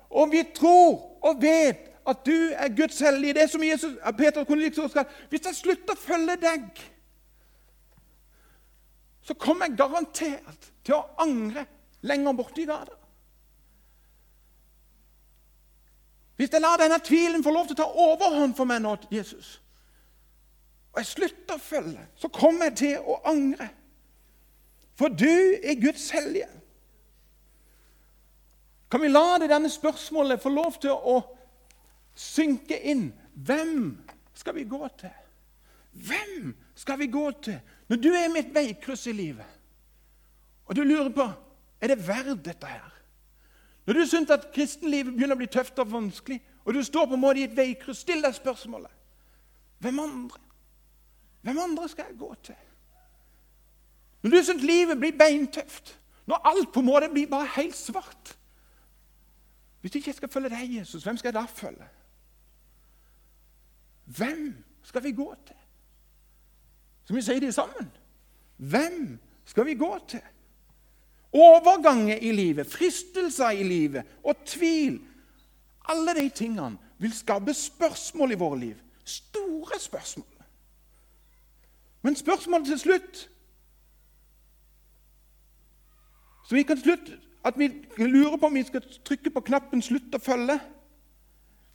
om 0.10 0.32
vi 0.32 0.44
tror 0.56 1.22
og 1.26 1.42
vet 1.42 1.92
at 2.06 2.26
du 2.26 2.52
er 2.54 2.76
Guds 2.78 3.00
hellige. 3.00 3.34
Det 3.34 3.50
som 3.50 3.64
Jesus, 3.64 3.98
Peter 4.18 4.44
kunne 4.44 4.62
liksom 4.62 4.90
sagt, 4.90 5.10
Hvis 5.30 5.46
jeg 5.46 5.56
slutter 5.56 5.94
å 5.94 6.02
følge 6.02 6.36
deg, 6.42 6.68
så 9.26 9.34
kommer 9.34 9.66
jeg 9.66 9.78
garantert 9.78 10.70
til 10.86 11.00
å 11.00 11.06
angre 11.18 11.66
lenger 12.06 12.38
borti 12.38 12.66
gata. 12.70 12.94
Hvis 16.36 16.52
jeg 16.52 16.62
lar 16.62 16.78
denne 16.78 17.00
tvilen 17.00 17.44
få 17.44 17.54
lov 17.56 17.70
til 17.70 17.78
å 17.78 17.84
ta 17.84 17.88
overhånd 18.06 18.54
for 18.58 18.70
meg 18.70 18.84
nå, 18.84 18.98
Jesus, 19.10 19.62
og 20.94 21.02
jeg 21.02 21.10
slutter 21.10 21.58
å 21.58 21.64
følge, 21.64 22.04
så 22.16 22.30
kommer 22.32 22.70
jeg 22.70 22.78
til 22.80 23.08
å 23.08 23.18
angre. 23.28 23.70
For 24.96 25.12
du 25.12 25.26
er 25.28 25.80
Guds 25.82 26.10
hellige. 26.16 26.48
Kan 28.92 29.02
vi 29.02 29.10
la 29.10 29.38
det 29.42 29.50
denne 29.50 29.70
spørsmålet 29.70 30.42
få 30.42 30.52
lov 30.54 30.78
til 30.82 30.94
å 30.94 31.20
synke 32.16 32.78
inn? 32.86 33.10
Hvem 33.34 33.98
skal 34.38 34.56
vi 34.56 34.66
gå 34.70 34.88
til? 35.00 35.14
Hvem 35.96 36.54
skal 36.76 37.00
vi 37.00 37.08
gå 37.08 37.32
til 37.44 37.60
når 37.88 38.02
du 38.02 38.10
er 38.18 38.32
mitt 38.34 38.50
veikryss 38.54 39.06
i 39.08 39.14
livet, 39.14 39.46
og 40.66 40.76
du 40.76 40.82
lurer 40.82 41.12
på 41.14 41.26
er 41.82 41.92
det 41.92 42.08
verdt 42.08 42.46
dette 42.46 42.68
her? 42.68 42.92
Når 43.86 43.94
du 43.94 44.06
syns 44.10 44.34
at 44.34 44.48
kristenlivet 44.54 45.14
begynner 45.14 45.38
å 45.38 45.42
bli 45.44 45.50
tøft 45.54 45.78
og 45.80 45.92
vanskelig, 45.92 46.40
og 46.66 46.74
du 46.74 46.82
står 46.84 47.06
på 47.06 47.14
en 47.14 47.22
måte 47.22 47.44
i 47.44 47.46
et 47.46 47.58
veikryss, 47.58 48.02
still 48.02 48.26
deg 48.26 48.34
spørsmålet 48.34 48.92
hvem 49.84 50.00
andre? 50.02 50.40
Hvem 51.46 51.60
andre 51.62 51.90
skal 51.92 52.10
jeg 52.10 52.18
gå 52.18 52.32
til? 52.48 52.58
Når 54.24 54.34
du 54.34 54.40
syns 54.42 54.64
livet 54.66 54.98
blir 54.98 55.14
beintøft, 55.18 55.94
når 56.26 56.48
alt 56.50 56.72
på 56.74 56.82
en 56.82 56.90
måte 56.90 57.12
blir 57.14 57.30
bare 57.30 57.52
helt 57.60 57.78
svart 57.78 58.34
Hvis 59.86 59.96
ikke 59.96 60.10
jeg 60.10 60.16
skal 60.16 60.30
følge 60.34 60.50
deg, 60.50 60.78
Jesus, 60.80 61.04
hvem 61.04 61.18
skal 61.18 61.28
jeg 61.28 61.36
da 61.36 61.46
følge? 61.46 61.88
Hvem 64.06 64.64
skal 64.84 65.04
vi 65.04 65.12
gå 65.12 65.28
til? 65.46 65.60
Som 67.06 67.20
vi 67.20 67.22
sier 67.22 67.40
det 67.40 67.52
sammen? 67.54 67.92
Hvem 68.58 69.20
skal 69.46 69.66
vi 69.66 69.76
gå 69.78 69.92
til? 70.08 70.24
overganger 71.36 72.18
i 72.18 72.32
livet, 72.32 72.68
fristelser 72.68 73.50
i 73.50 73.64
livet 73.64 74.04
og 74.24 74.36
tvil 74.46 75.02
Alle 75.88 76.16
de 76.18 76.30
tingene 76.30 76.78
vil 76.98 77.14
skape 77.14 77.54
spørsmål 77.54 78.32
i 78.32 78.38
våre 78.40 78.60
liv. 78.60 78.76
Store 79.04 79.80
spørsmål. 79.80 80.46
Men 82.02 82.16
spørsmålet 82.16 82.68
til 82.68 82.80
slutt 82.80 83.30
Så 86.48 86.56
vi 86.56 86.64
kan 86.64 86.82
slutt, 86.82 87.20
at 87.46 87.58
vi 87.60 87.68
lurer 87.98 88.38
på 88.38 88.50
om 88.50 88.58
vi 88.58 88.64
skal 88.66 88.84
trykke 89.06 89.30
på 89.30 89.42
knappen 89.42 89.82
'slutt 89.82 90.16
å 90.16 90.22
følge'. 90.22 90.60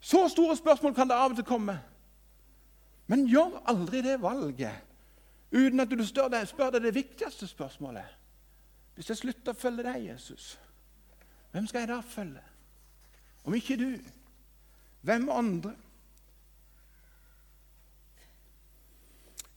Så 0.01 0.29
store 0.29 0.57
spørsmål 0.57 0.95
kan 0.95 1.09
det 1.09 1.15
av 1.15 1.31
og 1.31 1.37
til 1.37 1.45
komme. 1.45 1.81
Men 3.07 3.27
gjør 3.29 3.63
aldri 3.67 4.03
det 4.03 4.23
valget 4.23 4.73
uten 5.53 5.81
at 5.81 5.91
du 5.91 6.07
spør 6.07 6.29
deg, 6.29 6.49
spør 6.49 6.71
deg 6.71 6.83
det 6.83 6.95
viktigste 6.95 7.47
spørsmålet. 7.47 8.07
Hvis 8.95 9.09
jeg 9.09 9.17
slutter 9.17 9.53
å 9.53 9.59
følge 9.59 9.83
deg, 9.83 10.05
Jesus, 10.07 10.59
hvem 11.51 11.67
skal 11.67 11.81
jeg 11.81 11.89
da 11.89 12.01
følge? 12.01 12.43
Om 13.45 13.55
ikke 13.55 13.77
du, 13.77 13.99
hvem 15.01 15.29
andre? 15.31 15.75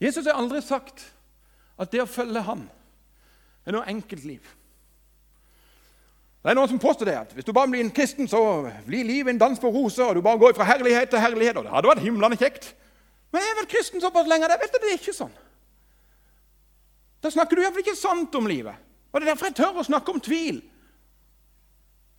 Jesus 0.02 0.26
har 0.26 0.34
aldri 0.34 0.62
sagt 0.62 1.14
at 1.78 1.92
det 1.92 2.02
å 2.02 2.10
følge 2.10 2.42
ham 2.42 2.66
er 3.66 3.76
noe 3.76 3.88
enkelt 3.88 4.26
liv. 4.26 4.48
Det 6.44 6.52
er 6.52 6.58
noen 6.60 6.68
som 6.68 6.80
påstår 6.80 7.08
det, 7.08 7.16
at 7.16 7.34
Hvis 7.34 7.46
du 7.46 7.54
bare 7.56 7.72
blir 7.72 7.80
en 7.86 7.92
kristen, 7.92 8.28
så 8.28 8.70
blir 8.86 9.08
livet 9.08 9.32
en 9.32 9.40
dans 9.40 9.60
på 9.60 9.70
roser, 9.72 10.04
og 10.04 10.16
du 10.16 10.22
bare 10.22 10.38
går 10.38 10.54
fra 10.58 10.68
herlighet 10.68 11.10
til 11.10 11.20
herlighet. 11.20 11.58
og 11.58 11.64
Det 11.64 11.72
hadde 11.72 11.88
vært 11.88 12.04
himlende 12.04 12.38
kjekt. 12.38 12.74
Men 13.32 13.42
jeg 13.42 13.52
er 13.52 13.60
vel 13.62 13.70
kristen 13.72 14.02
såpass 14.02 14.28
lenge 14.28 14.50
jeg 14.50 14.60
vet 14.60 14.76
at 14.76 14.82
det 14.84 14.90
er 14.92 15.00
ikke 15.00 15.16
sånn. 15.16 15.32
Da 17.24 17.32
snakker 17.32 17.56
du 17.56 17.64
iallfall 17.64 17.86
ikke 17.86 17.96
sant 17.96 18.36
om 18.36 18.48
livet. 18.48 18.76
Og 19.12 19.22
Det 19.22 19.28
er 19.28 19.32
derfor 19.32 19.46
jeg 19.46 19.56
tør 19.56 19.80
å 19.80 19.88
snakke 19.88 20.12
om 20.12 20.20
tvil. 20.20 20.60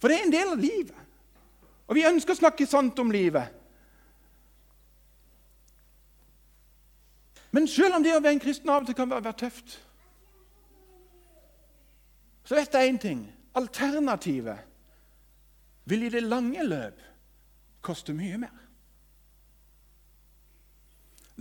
For 0.00 0.08
det 0.08 0.18
er 0.18 0.24
en 0.24 0.32
del 0.32 0.48
av 0.56 0.58
livet. 0.58 1.04
Og 1.86 1.94
vi 1.94 2.08
ønsker 2.08 2.32
å 2.32 2.40
snakke 2.40 2.66
sant 2.66 2.98
om 2.98 3.12
livet. 3.12 3.52
Men 7.52 7.68
selv 7.68 7.94
om 7.94 8.02
det 8.02 8.16
å 8.16 8.22
være 8.22 8.32
en 8.34 8.42
kristen 8.42 8.70
av 8.72 8.82
og 8.82 8.88
til 8.88 8.96
kan 8.98 9.10
være 9.12 9.36
tøft, 9.44 9.76
så 12.44 12.56
vet 12.56 12.72
jeg 12.72 12.88
én 12.90 12.98
ting. 13.00 13.20
Alternativet 13.54 14.58
vil 15.84 16.06
i 16.06 16.12
det 16.12 16.22
lange 16.22 16.64
løp 16.66 17.00
koste 17.84 18.14
mye 18.16 18.38
mer. 18.40 18.54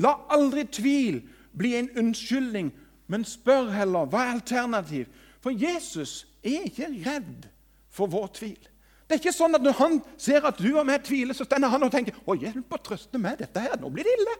La 0.01 0.13
aldri 0.33 0.65
tvil 0.65 1.21
bli 1.57 1.75
en 1.77 1.89
unnskyldning, 2.01 2.71
men 3.07 3.25
spør 3.27 3.69
heller 3.73 4.09
hva 4.09 4.25
er 4.25 4.35
alternativ. 4.37 5.09
For 5.43 5.53
Jesus 5.53 6.23
er 6.43 6.67
ikke 6.67 6.89
redd 7.05 7.47
for 7.93 8.09
vår 8.09 8.31
tvil. 8.39 8.69
Det 9.03 9.17
er 9.17 9.21
ikke 9.21 9.35
sånn 9.35 9.57
at 9.57 9.61
Når 9.61 9.75
han 9.77 9.97
ser 10.17 10.45
at 10.47 10.57
du 10.57 10.71
og 10.71 10.85
meg 10.87 11.03
tviler, 11.05 11.35
så 11.37 11.45
stender 11.45 11.69
han 11.69 11.83
og 11.85 11.91
tenker 11.93 12.15
å 12.25 12.35
hjelp 12.39 12.71
å 12.73 12.81
trøste 12.81 13.19
meg. 13.21 13.37
dette 13.37 13.59
her, 13.59 13.75
Nå 13.79 13.91
blir 13.93 14.07
det 14.07 14.15
ille. 14.17 14.37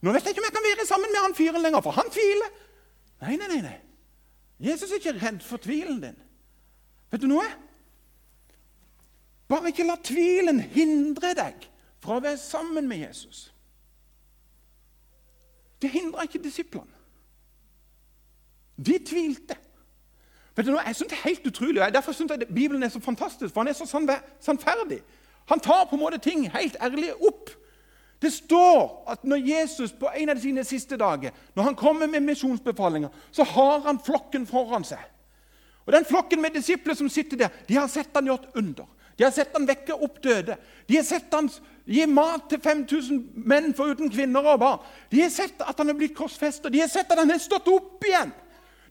Nå 0.00 0.12
vet 0.12 0.24
jeg 0.24 0.36
ikke 0.36 0.44
om 0.44 0.48
jeg 0.48 0.54
kan 0.56 0.68
være 0.68 0.86
sammen 0.86 1.12
med 1.12 1.24
han 1.24 1.34
fyren 1.34 1.62
lenger, 1.62 1.82
for 1.82 1.96
han 1.96 2.08
tviler. 2.12 2.54
Nei, 3.24 3.36
nei, 3.36 3.48
nei. 3.48 3.60
nei. 3.64 3.78
Jesus 4.70 4.90
er 4.90 5.00
ikke 5.00 5.18
redd 5.18 5.42
for 5.44 5.60
tvilen 5.60 6.00
din. 6.00 6.16
Vet 7.16 7.22
du 7.24 7.30
noe? 7.30 7.46
Bare 9.48 9.70
ikke 9.72 9.86
la 9.88 9.94
tvilen 10.04 10.58
hindre 10.60 11.30
deg 11.38 11.62
fra 12.04 12.18
å 12.18 12.20
være 12.20 12.36
sammen 12.36 12.84
med 12.90 13.06
Jesus. 13.06 13.46
Det 15.80 15.88
hindra 15.94 16.26
ikke 16.28 16.42
disiplene. 16.44 16.92
De 18.76 18.98
tvilte. 19.00 19.56
Vet 20.52 20.68
du 20.68 20.74
noe? 20.74 20.84
Jeg 20.84 20.98
synes 21.00 21.14
det 21.14 21.16
er 21.16 21.28
helt 21.30 21.48
utrolig. 21.48 21.88
Derfor 21.96 22.12
synes 22.12 22.36
jeg 22.36 22.52
Bibelen 22.52 22.84
er 22.84 22.92
så 22.92 23.00
fantastisk, 23.00 23.54
for 23.54 23.64
han 23.64 23.72
er 23.72 23.80
så 23.80 23.88
sannferdig. 23.88 25.00
Han 25.48 25.64
tar 25.64 25.88
på 25.88 25.96
en 25.96 26.04
måte 26.04 26.20
ting 26.20 26.50
helt 26.52 26.76
ærlig 26.84 27.14
opp. 27.16 27.48
Det 28.20 28.28
står 28.32 29.08
at 29.08 29.24
når 29.24 29.40
Jesus 29.56 29.96
på 29.96 30.12
en 30.12 30.36
av 30.36 30.44
sine 30.44 30.68
siste 30.68 31.00
dager, 31.00 31.32
når 31.56 31.62
han 31.62 31.80
kommer 31.80 32.12
med 32.12 32.28
misjonsbefalinger, 32.28 33.08
så 33.32 33.44
har 33.56 33.86
han 33.88 34.04
flokken 34.04 34.44
foran 34.46 34.84
seg. 34.84 35.15
Og 35.86 35.92
Den 35.92 36.04
flokken 36.04 36.42
med 36.42 36.54
disipler 36.54 36.94
som 36.94 37.08
sitter 37.08 37.36
der, 37.36 37.48
de 37.68 37.74
har 37.74 37.88
sett 37.88 38.14
han 38.14 38.26
gjort 38.26 38.48
under. 38.54 38.86
De 39.16 39.24
har 39.24 39.30
sett 39.32 39.54
han 39.54 39.66
vekke 39.66 39.94
opp 39.94 40.18
døde. 40.22 40.56
De 40.86 40.96
har 40.98 41.04
sett 41.06 41.32
han 41.32 41.48
gi 41.86 42.06
mat 42.10 42.48
til 42.50 42.60
5000 42.60 43.20
menn 43.48 43.70
foruten 43.74 44.10
kvinner 44.12 44.44
og 44.52 44.60
barn. 44.60 44.82
De 45.10 45.22
har 45.22 45.30
sett 45.32 45.62
at 45.62 45.78
han 45.78 45.92
er 45.92 45.96
blitt 45.96 46.16
korsfestet. 46.16 46.72
De 46.72 46.82
har 46.82 46.90
sett 46.92 47.10
at 47.10 47.22
han 47.22 47.30
har 47.30 47.40
stått 47.40 47.70
opp 47.72 48.04
igjen. 48.04 48.34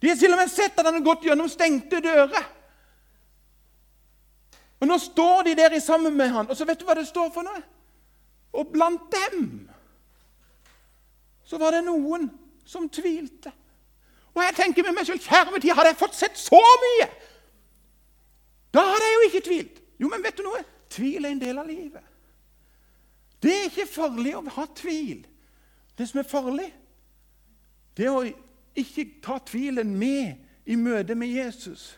De 0.02 0.10
har 0.10 0.18
til 0.20 0.34
og 0.34 0.40
med 0.40 0.52
sett 0.52 0.80
at 0.80 0.88
han 0.88 0.98
har 0.98 1.06
gått 1.06 1.28
gjennom 1.28 1.52
stengte 1.52 2.02
dører. 2.04 2.48
Og 4.82 4.90
Nå 4.90 4.98
står 5.00 5.46
de 5.48 5.56
der 5.60 5.78
sammen 5.80 6.16
med 6.18 6.34
han, 6.34 6.50
og 6.50 6.58
så 6.58 6.66
vet 6.68 6.80
du 6.82 6.88
hva 6.88 6.98
det 6.98 7.08
står 7.08 7.30
for 7.34 7.48
noe? 7.48 7.62
Og 8.56 8.72
blant 8.72 9.06
dem 9.12 9.46
så 11.46 11.60
var 11.62 11.76
det 11.76 11.86
noen 11.86 12.28
som 12.66 12.88
tvilte. 12.90 13.52
Og 14.36 14.44
jeg 14.44 14.56
tenker 14.58 14.84
med 14.84 14.98
meg 14.98 15.08
selv, 15.08 15.24
kjære 15.24 15.60
tid, 15.60 15.72
hadde 15.72 15.94
jeg 15.94 16.00
fått 16.00 16.18
sett 16.18 16.40
så 16.40 16.60
mye, 16.60 17.08
da 18.76 18.84
hadde 18.84 19.08
jeg 19.08 19.16
jo 19.16 19.28
ikke 19.30 19.44
tvilt. 19.46 19.78
Jo, 20.00 20.10
men 20.12 20.24
vet 20.24 20.36
du 20.36 20.44
noe? 20.44 20.64
Tvil 20.92 21.24
er 21.24 21.32
en 21.32 21.40
del 21.40 21.60
av 21.62 21.70
livet. 21.70 22.04
Det 23.40 23.54
er 23.54 23.70
ikke 23.70 23.88
farlig 23.88 24.34
å 24.36 24.42
ha 24.58 24.66
tvil. 24.76 25.22
Det 25.96 26.08
som 26.10 26.20
er 26.20 26.28
farlig, 26.28 26.68
det 27.96 28.10
er 28.10 28.18
å 28.18 28.26
ikke 28.76 29.06
ta 29.24 29.38
tvilen 29.48 29.94
med 29.96 30.68
i 30.68 30.76
møte 30.76 31.16
med 31.16 31.32
Jesus. 31.32 31.94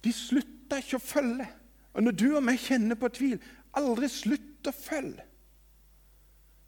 De 0.00 0.12
slutter 0.16 0.80
ikke 0.80 0.96
å 0.96 1.04
følge. 1.04 1.48
Og 1.92 2.06
når 2.06 2.16
du 2.16 2.28
og 2.30 2.44
meg 2.46 2.62
kjenner 2.62 2.96
på 2.96 3.10
tvil, 3.12 3.36
aldri 3.76 4.08
slutt 4.08 4.70
å 4.70 4.72
følge. 4.72 5.26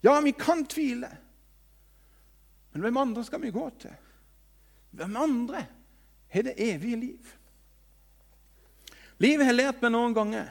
Ja, 0.02 0.18
vi 0.20 0.34
kan 0.36 0.66
tvile. 0.66 1.08
Men 2.72 2.86
hvem 2.86 2.96
andre 2.96 3.24
skal 3.24 3.42
vi 3.42 3.52
gå 3.52 3.66
til? 3.82 3.94
Hvem 4.96 5.16
andre 5.16 5.66
har 6.32 6.42
det 6.48 6.56
evige 6.56 6.96
liv? 6.96 7.32
Livet 9.20 9.46
har 9.46 9.56
lært 9.56 9.82
meg 9.84 9.92
noen 9.94 10.16
ganger 10.16 10.48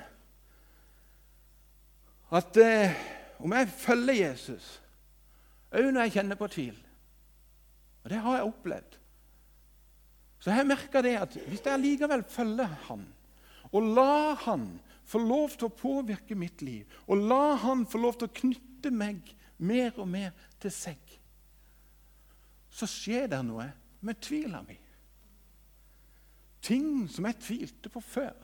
at 2.32 2.58
eh, 2.62 3.00
om 3.44 3.52
jeg 3.52 3.68
følger 3.76 4.20
Jesus, 4.22 4.68
òg 5.74 5.90
når 5.90 6.06
jeg 6.06 6.14
kjenner 6.16 6.40
på 6.40 6.48
tvil 6.52 6.78
Og 8.04 8.10
det 8.10 8.20
har 8.24 8.38
jeg 8.38 8.48
opplevd. 8.50 8.96
Så 10.42 10.54
jeg 10.56 10.68
merker 10.70 11.04
det 11.06 11.16
at 11.20 11.36
hvis 11.48 11.62
jeg 11.66 11.82
likevel 11.82 12.24
følger 12.24 12.72
Han, 12.88 13.04
og 13.72 13.92
lar 13.98 14.40
Han 14.46 14.70
få 15.06 15.20
lov 15.20 15.58
til 15.58 15.68
å 15.68 15.76
påvirke 15.76 16.38
mitt 16.40 16.64
liv, 16.66 16.86
og 17.08 17.28
lar 17.30 17.60
Han 17.66 17.86
få 17.86 18.02
lov 18.02 18.18
til 18.18 18.30
å 18.30 18.38
knytte 18.42 18.94
meg 18.94 19.36
mer 19.58 19.92
og 20.00 20.08
mer 20.10 20.32
til 20.62 20.74
seg 20.74 21.18
så 22.72 22.88
skjer 22.88 23.28
det 23.32 23.42
noe 23.46 23.68
med 24.02 24.20
tvila 24.24 24.62
mi. 24.66 24.78
Ting 26.62 27.08
som 27.10 27.26
jeg 27.28 27.40
tvilte 27.42 27.90
på 27.90 28.02
før, 28.06 28.36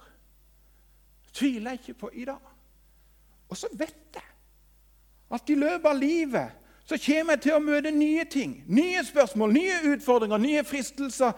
tviler 1.33 1.75
jeg 1.75 1.81
ikke 1.81 1.99
på 2.05 2.09
i 2.13 2.25
dag. 2.25 2.53
Og 3.47 3.57
så 3.57 3.69
vet 3.77 4.17
jeg 4.17 4.33
at 5.37 5.49
i 5.51 5.55
løpet 5.59 5.89
av 5.89 5.99
livet 5.99 6.63
så 6.87 6.97
kommer 7.03 7.35
jeg 7.35 7.43
til 7.43 7.57
å 7.57 7.63
møte 7.63 7.91
nye 7.91 8.23
ting, 8.31 8.61
nye 8.67 9.03
spørsmål, 9.03 9.53
nye 9.53 9.79
utfordringer, 9.93 10.39
nye 10.39 10.63
fristelser 10.63 11.35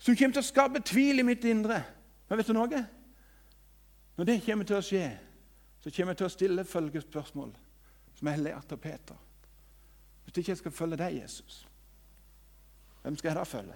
som 0.00 0.16
kommer 0.16 0.36
til 0.36 0.42
å 0.42 0.46
skape 0.46 0.80
tvil 0.84 1.20
i 1.20 1.26
mitt 1.26 1.44
indre. 1.48 1.82
Men 2.28 2.40
vet 2.40 2.48
du 2.48 2.56
noe? 2.56 2.80
Når 4.16 4.28
det 4.28 4.40
kommer 4.46 4.68
til 4.68 4.78
å 4.78 4.84
skje, 4.84 5.04
så 5.84 5.92
kommer 5.92 6.14
jeg 6.14 6.22
til 6.22 6.28
å 6.28 6.32
stille 6.32 6.64
følgespørsmål 6.64 7.52
som 8.16 8.28
jeg 8.28 8.38
har 8.38 8.44
lært 8.44 8.72
av 8.72 8.80
Peter. 8.80 9.20
Hvis 10.24 10.40
ikke 10.40 10.52
jeg 10.54 10.62
skal 10.62 10.74
følge 10.74 11.00
deg, 11.02 11.18
Jesus, 11.20 11.64
hvem 13.04 13.16
skal 13.16 13.28
jeg 13.28 13.36
da 13.36 13.42
følge? 13.44 13.74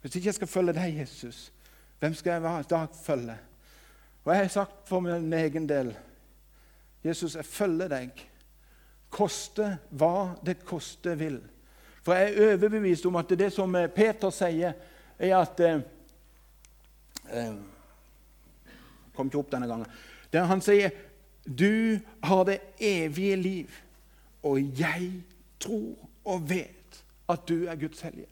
Hvis 0.00 0.14
ikke 0.14 0.26
jeg 0.26 0.34
skal 0.34 0.48
følge 0.50 0.72
deg, 0.74 0.96
Jesus, 0.98 1.52
hvem 1.98 2.14
skal 2.14 2.30
jeg 2.32 2.64
da 2.70 2.86
følge? 3.02 3.36
Og 4.24 4.32
jeg 4.34 4.42
har 4.42 4.48
sagt 4.48 4.88
for 4.88 5.00
min 5.00 5.32
egen 5.32 5.68
del 5.68 5.92
Jesus, 7.04 7.36
jeg 7.36 7.44
følger 7.44 7.88
deg. 7.88 8.24
Koste 9.10 9.76
hva 9.94 10.34
det 10.42 10.58
koste 10.66 11.14
vil. 11.18 11.38
For 12.02 12.18
jeg 12.18 12.32
er 12.34 12.56
overbevist 12.56 13.06
om 13.06 13.18
at 13.22 13.30
det 13.38 13.52
som 13.54 13.76
Peter 13.94 14.34
sier, 14.34 14.74
er 15.18 15.36
at 15.38 15.60
eh, 15.62 15.80
eh 17.30 17.54
Kom 19.14 19.30
ikke 19.30 19.38
opp 19.38 19.52
denne 19.52 19.68
gangen. 19.70 19.86
Der 20.32 20.44
han 20.44 20.60
sier, 20.60 20.90
'Du 21.46 21.98
har 22.22 22.44
det 22.44 22.60
evige 22.80 23.36
liv, 23.36 23.70
og 24.42 24.80
jeg 24.80 25.22
tror 25.60 25.94
og 26.24 26.50
vet' 26.50 26.75
at 27.28 27.48
du 27.48 27.64
er 27.66 27.76
Guds 27.76 28.00
hellige. 28.00 28.28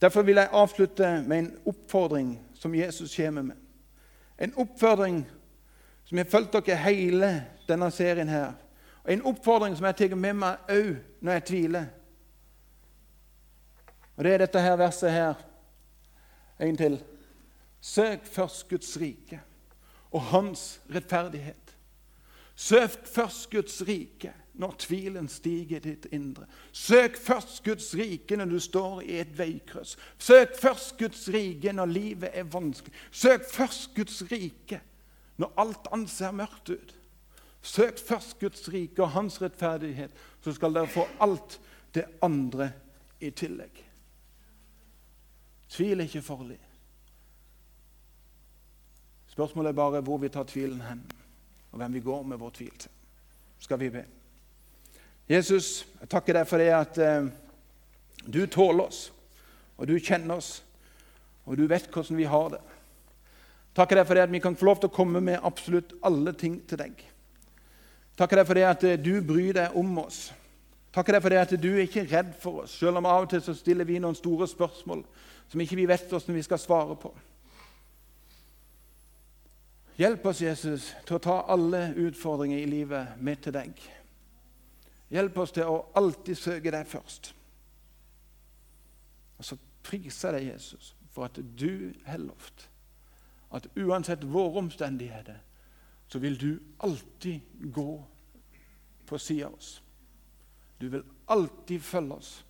Derfor 0.00 0.22
vil 0.22 0.34
jeg 0.34 0.48
avslutte 0.52 1.24
med 1.26 1.38
en 1.38 1.58
oppfordring 1.66 2.48
som 2.54 2.74
Jesus 2.74 3.16
kommer 3.16 3.42
med. 3.42 3.56
En 4.38 4.54
oppfordring 4.56 5.26
som 6.04 6.18
har 6.18 6.24
fulgt 6.24 6.52
dere 6.52 6.76
hele 6.76 7.46
denne 7.68 7.90
serien 7.90 8.28
her. 8.28 8.52
Og 9.04 9.12
En 9.12 9.22
oppfordring 9.22 9.76
som 9.76 9.86
jeg 9.86 9.96
tar 9.96 10.14
med 10.14 10.32
meg 10.32 10.70
òg 10.70 10.96
når 11.20 11.32
jeg 11.32 11.44
tviler. 11.44 11.86
Og 14.16 14.24
Det 14.24 14.32
er 14.32 14.38
dette 14.38 14.60
her 14.60 14.76
verset 14.76 15.12
her. 15.12 15.34
En 16.60 16.76
til. 16.76 17.04
Søk 17.80 18.26
først 18.26 18.68
Guds 18.68 19.00
rike 19.00 19.40
og 20.10 20.22
Hans 20.22 20.80
rettferdighet. 20.94 21.76
Søk 22.54 23.06
først 23.06 23.50
Guds 23.50 23.82
rike 23.88 24.32
når 24.58 24.74
tvilen 24.78 25.28
stiger 25.30 25.76
i 25.76 25.92
ditt 25.92 26.06
indre. 26.12 26.46
Søk 26.72 27.16
først 27.16 27.62
Guds 27.64 27.94
rike 27.94 28.36
når 28.36 28.50
du 28.50 28.58
står 28.60 29.00
i 29.06 29.20
et 29.22 29.38
veikryss. 29.38 29.96
Søk 30.18 30.56
først 30.58 30.96
Guds 30.98 31.28
rike 31.34 31.72
når 31.72 31.86
livet 31.86 32.30
er 32.32 32.48
vanskelig. 32.50 32.94
Søk 33.10 33.46
først 33.52 33.94
Guds 33.94 34.22
rike 34.32 34.80
når 35.38 35.52
alt 35.62 35.90
annet 35.92 36.10
ser 36.10 36.34
mørkt 36.34 36.70
ut. 36.74 36.94
Søk 37.62 37.98
først 37.98 38.38
Guds 38.40 38.66
rike 38.72 39.02
og 39.02 39.10
Hans 39.10 39.42
rettferdighet, 39.42 40.10
så 40.40 40.52
skal 40.52 40.74
dere 40.74 40.90
få 40.90 41.06
alt 41.20 41.60
det 41.94 42.04
andre 42.22 42.72
i 43.20 43.30
tillegg. 43.30 43.84
Tvil 45.68 46.00
er 46.00 46.08
ikke 46.08 46.22
farlig. 46.22 46.58
Spørsmålet 49.28 49.68
er 49.68 49.78
bare 49.78 50.00
hvor 50.00 50.18
vi 50.18 50.28
tar 50.28 50.46
tvilen 50.50 50.80
hen, 50.80 51.02
og 51.70 51.78
hvem 51.78 51.94
vi 51.94 52.00
går 52.00 52.22
med 52.22 52.38
vår 52.38 52.50
tvil 52.50 52.78
til. 52.78 52.90
Skal 53.58 53.80
vi 53.80 53.90
be. 53.90 54.06
Jesus, 55.28 55.84
jeg 56.00 56.08
takker 56.08 56.38
deg 56.38 56.48
for 56.48 56.62
det 56.62 56.70
at 56.72 56.98
eh, 57.04 57.28
du 58.24 58.40
tåler 58.48 58.86
oss, 58.88 59.00
og 59.76 59.88
du 59.90 59.98
kjenner 60.00 60.40
oss, 60.40 60.62
og 61.44 61.58
du 61.60 61.66
vet 61.68 61.88
hvordan 61.92 62.16
vi 62.16 62.28
har 62.28 62.48
det. 62.54 62.62
Takker 63.76 64.00
deg 64.00 64.08
for 64.08 64.16
det 64.16 64.24
at 64.24 64.32
vi 64.32 64.40
kan 64.42 64.56
få 64.56 64.70
lov 64.70 64.80
til 64.80 64.88
å 64.88 64.96
komme 64.96 65.20
med 65.22 65.44
absolutt 65.44 65.92
alle 66.02 66.32
ting 66.32 66.56
til 66.68 66.80
deg. 66.80 67.04
Takker 68.18 68.40
deg 68.40 68.48
for 68.48 68.58
det 68.58 68.64
at 68.66 68.86
eh, 68.88 68.96
du 68.96 69.20
bryr 69.20 69.52
deg 69.60 69.76
om 69.76 70.00
oss. 70.00 70.30
Takker 70.96 71.18
deg 71.18 71.22
for 71.22 71.36
det 71.36 71.42
at 71.44 71.52
du 71.60 71.68
er 71.74 71.84
ikke 71.84 72.06
redd 72.08 72.32
for 72.40 72.64
oss, 72.64 72.78
selv 72.80 72.98
om 72.98 73.06
av 73.06 73.26
og 73.26 73.30
til 73.30 73.44
så 73.44 73.54
stiller 73.54 73.86
vi 73.86 74.00
noen 74.00 74.16
store 74.16 74.48
spørsmål 74.48 75.04
som 75.48 75.60
ikke 75.60 75.76
vi 75.76 75.86
vet 75.88 76.08
hvordan 76.08 76.36
vi 76.36 76.44
skal 76.44 76.60
svare 76.60 76.96
på. 76.96 77.12
Hjelp 79.98 80.26
oss, 80.30 80.40
Jesus, 80.40 80.88
til 81.04 81.18
å 81.18 81.22
ta 81.22 81.36
alle 81.52 81.90
utfordringer 81.98 82.62
i 82.62 82.68
livet 82.70 83.16
med 83.20 83.44
til 83.44 83.56
deg. 83.56 83.88
Hjelp 85.10 85.38
oss 85.38 85.54
til 85.56 85.68
å 85.68 85.82
alltid 85.96 86.36
søke 86.36 86.72
deg 86.72 86.86
først. 86.86 87.32
Og 89.38 89.44
så 89.44 89.56
priser 89.82 90.36
deg, 90.36 90.50
Jesus, 90.52 90.94
for 91.10 91.28
at 91.28 91.38
du 91.38 91.94
har 92.06 92.20
lovt 92.20 92.68
at 93.54 93.66
uansett 93.76 94.24
våre 94.28 94.58
omstendigheter, 94.58 95.38
så 96.08 96.18
vil 96.18 96.40
du 96.40 96.58
alltid 96.78 97.40
gå 97.72 98.04
på 99.06 99.18
siden 99.18 99.46
av 99.46 99.54
oss. 99.54 99.82
Du 100.80 100.88
vil 100.88 101.02
alltid 101.26 101.80
følge 101.80 102.14
oss. 102.14 102.44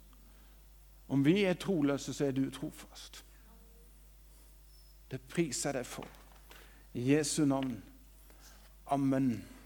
Om 1.09 1.25
vi 1.25 1.45
er 1.45 1.55
troløse, 1.55 2.15
så 2.15 2.25
er 2.25 2.33
du 2.37 2.51
trofast. 2.51 3.25
Det 5.11 5.21
priser 5.21 5.71
jeg 5.71 5.79
deg 5.79 5.87
for. 5.87 6.07
I 6.95 7.07
Jesu 7.15 7.45
navn. 7.47 7.79
Amen. 8.87 9.58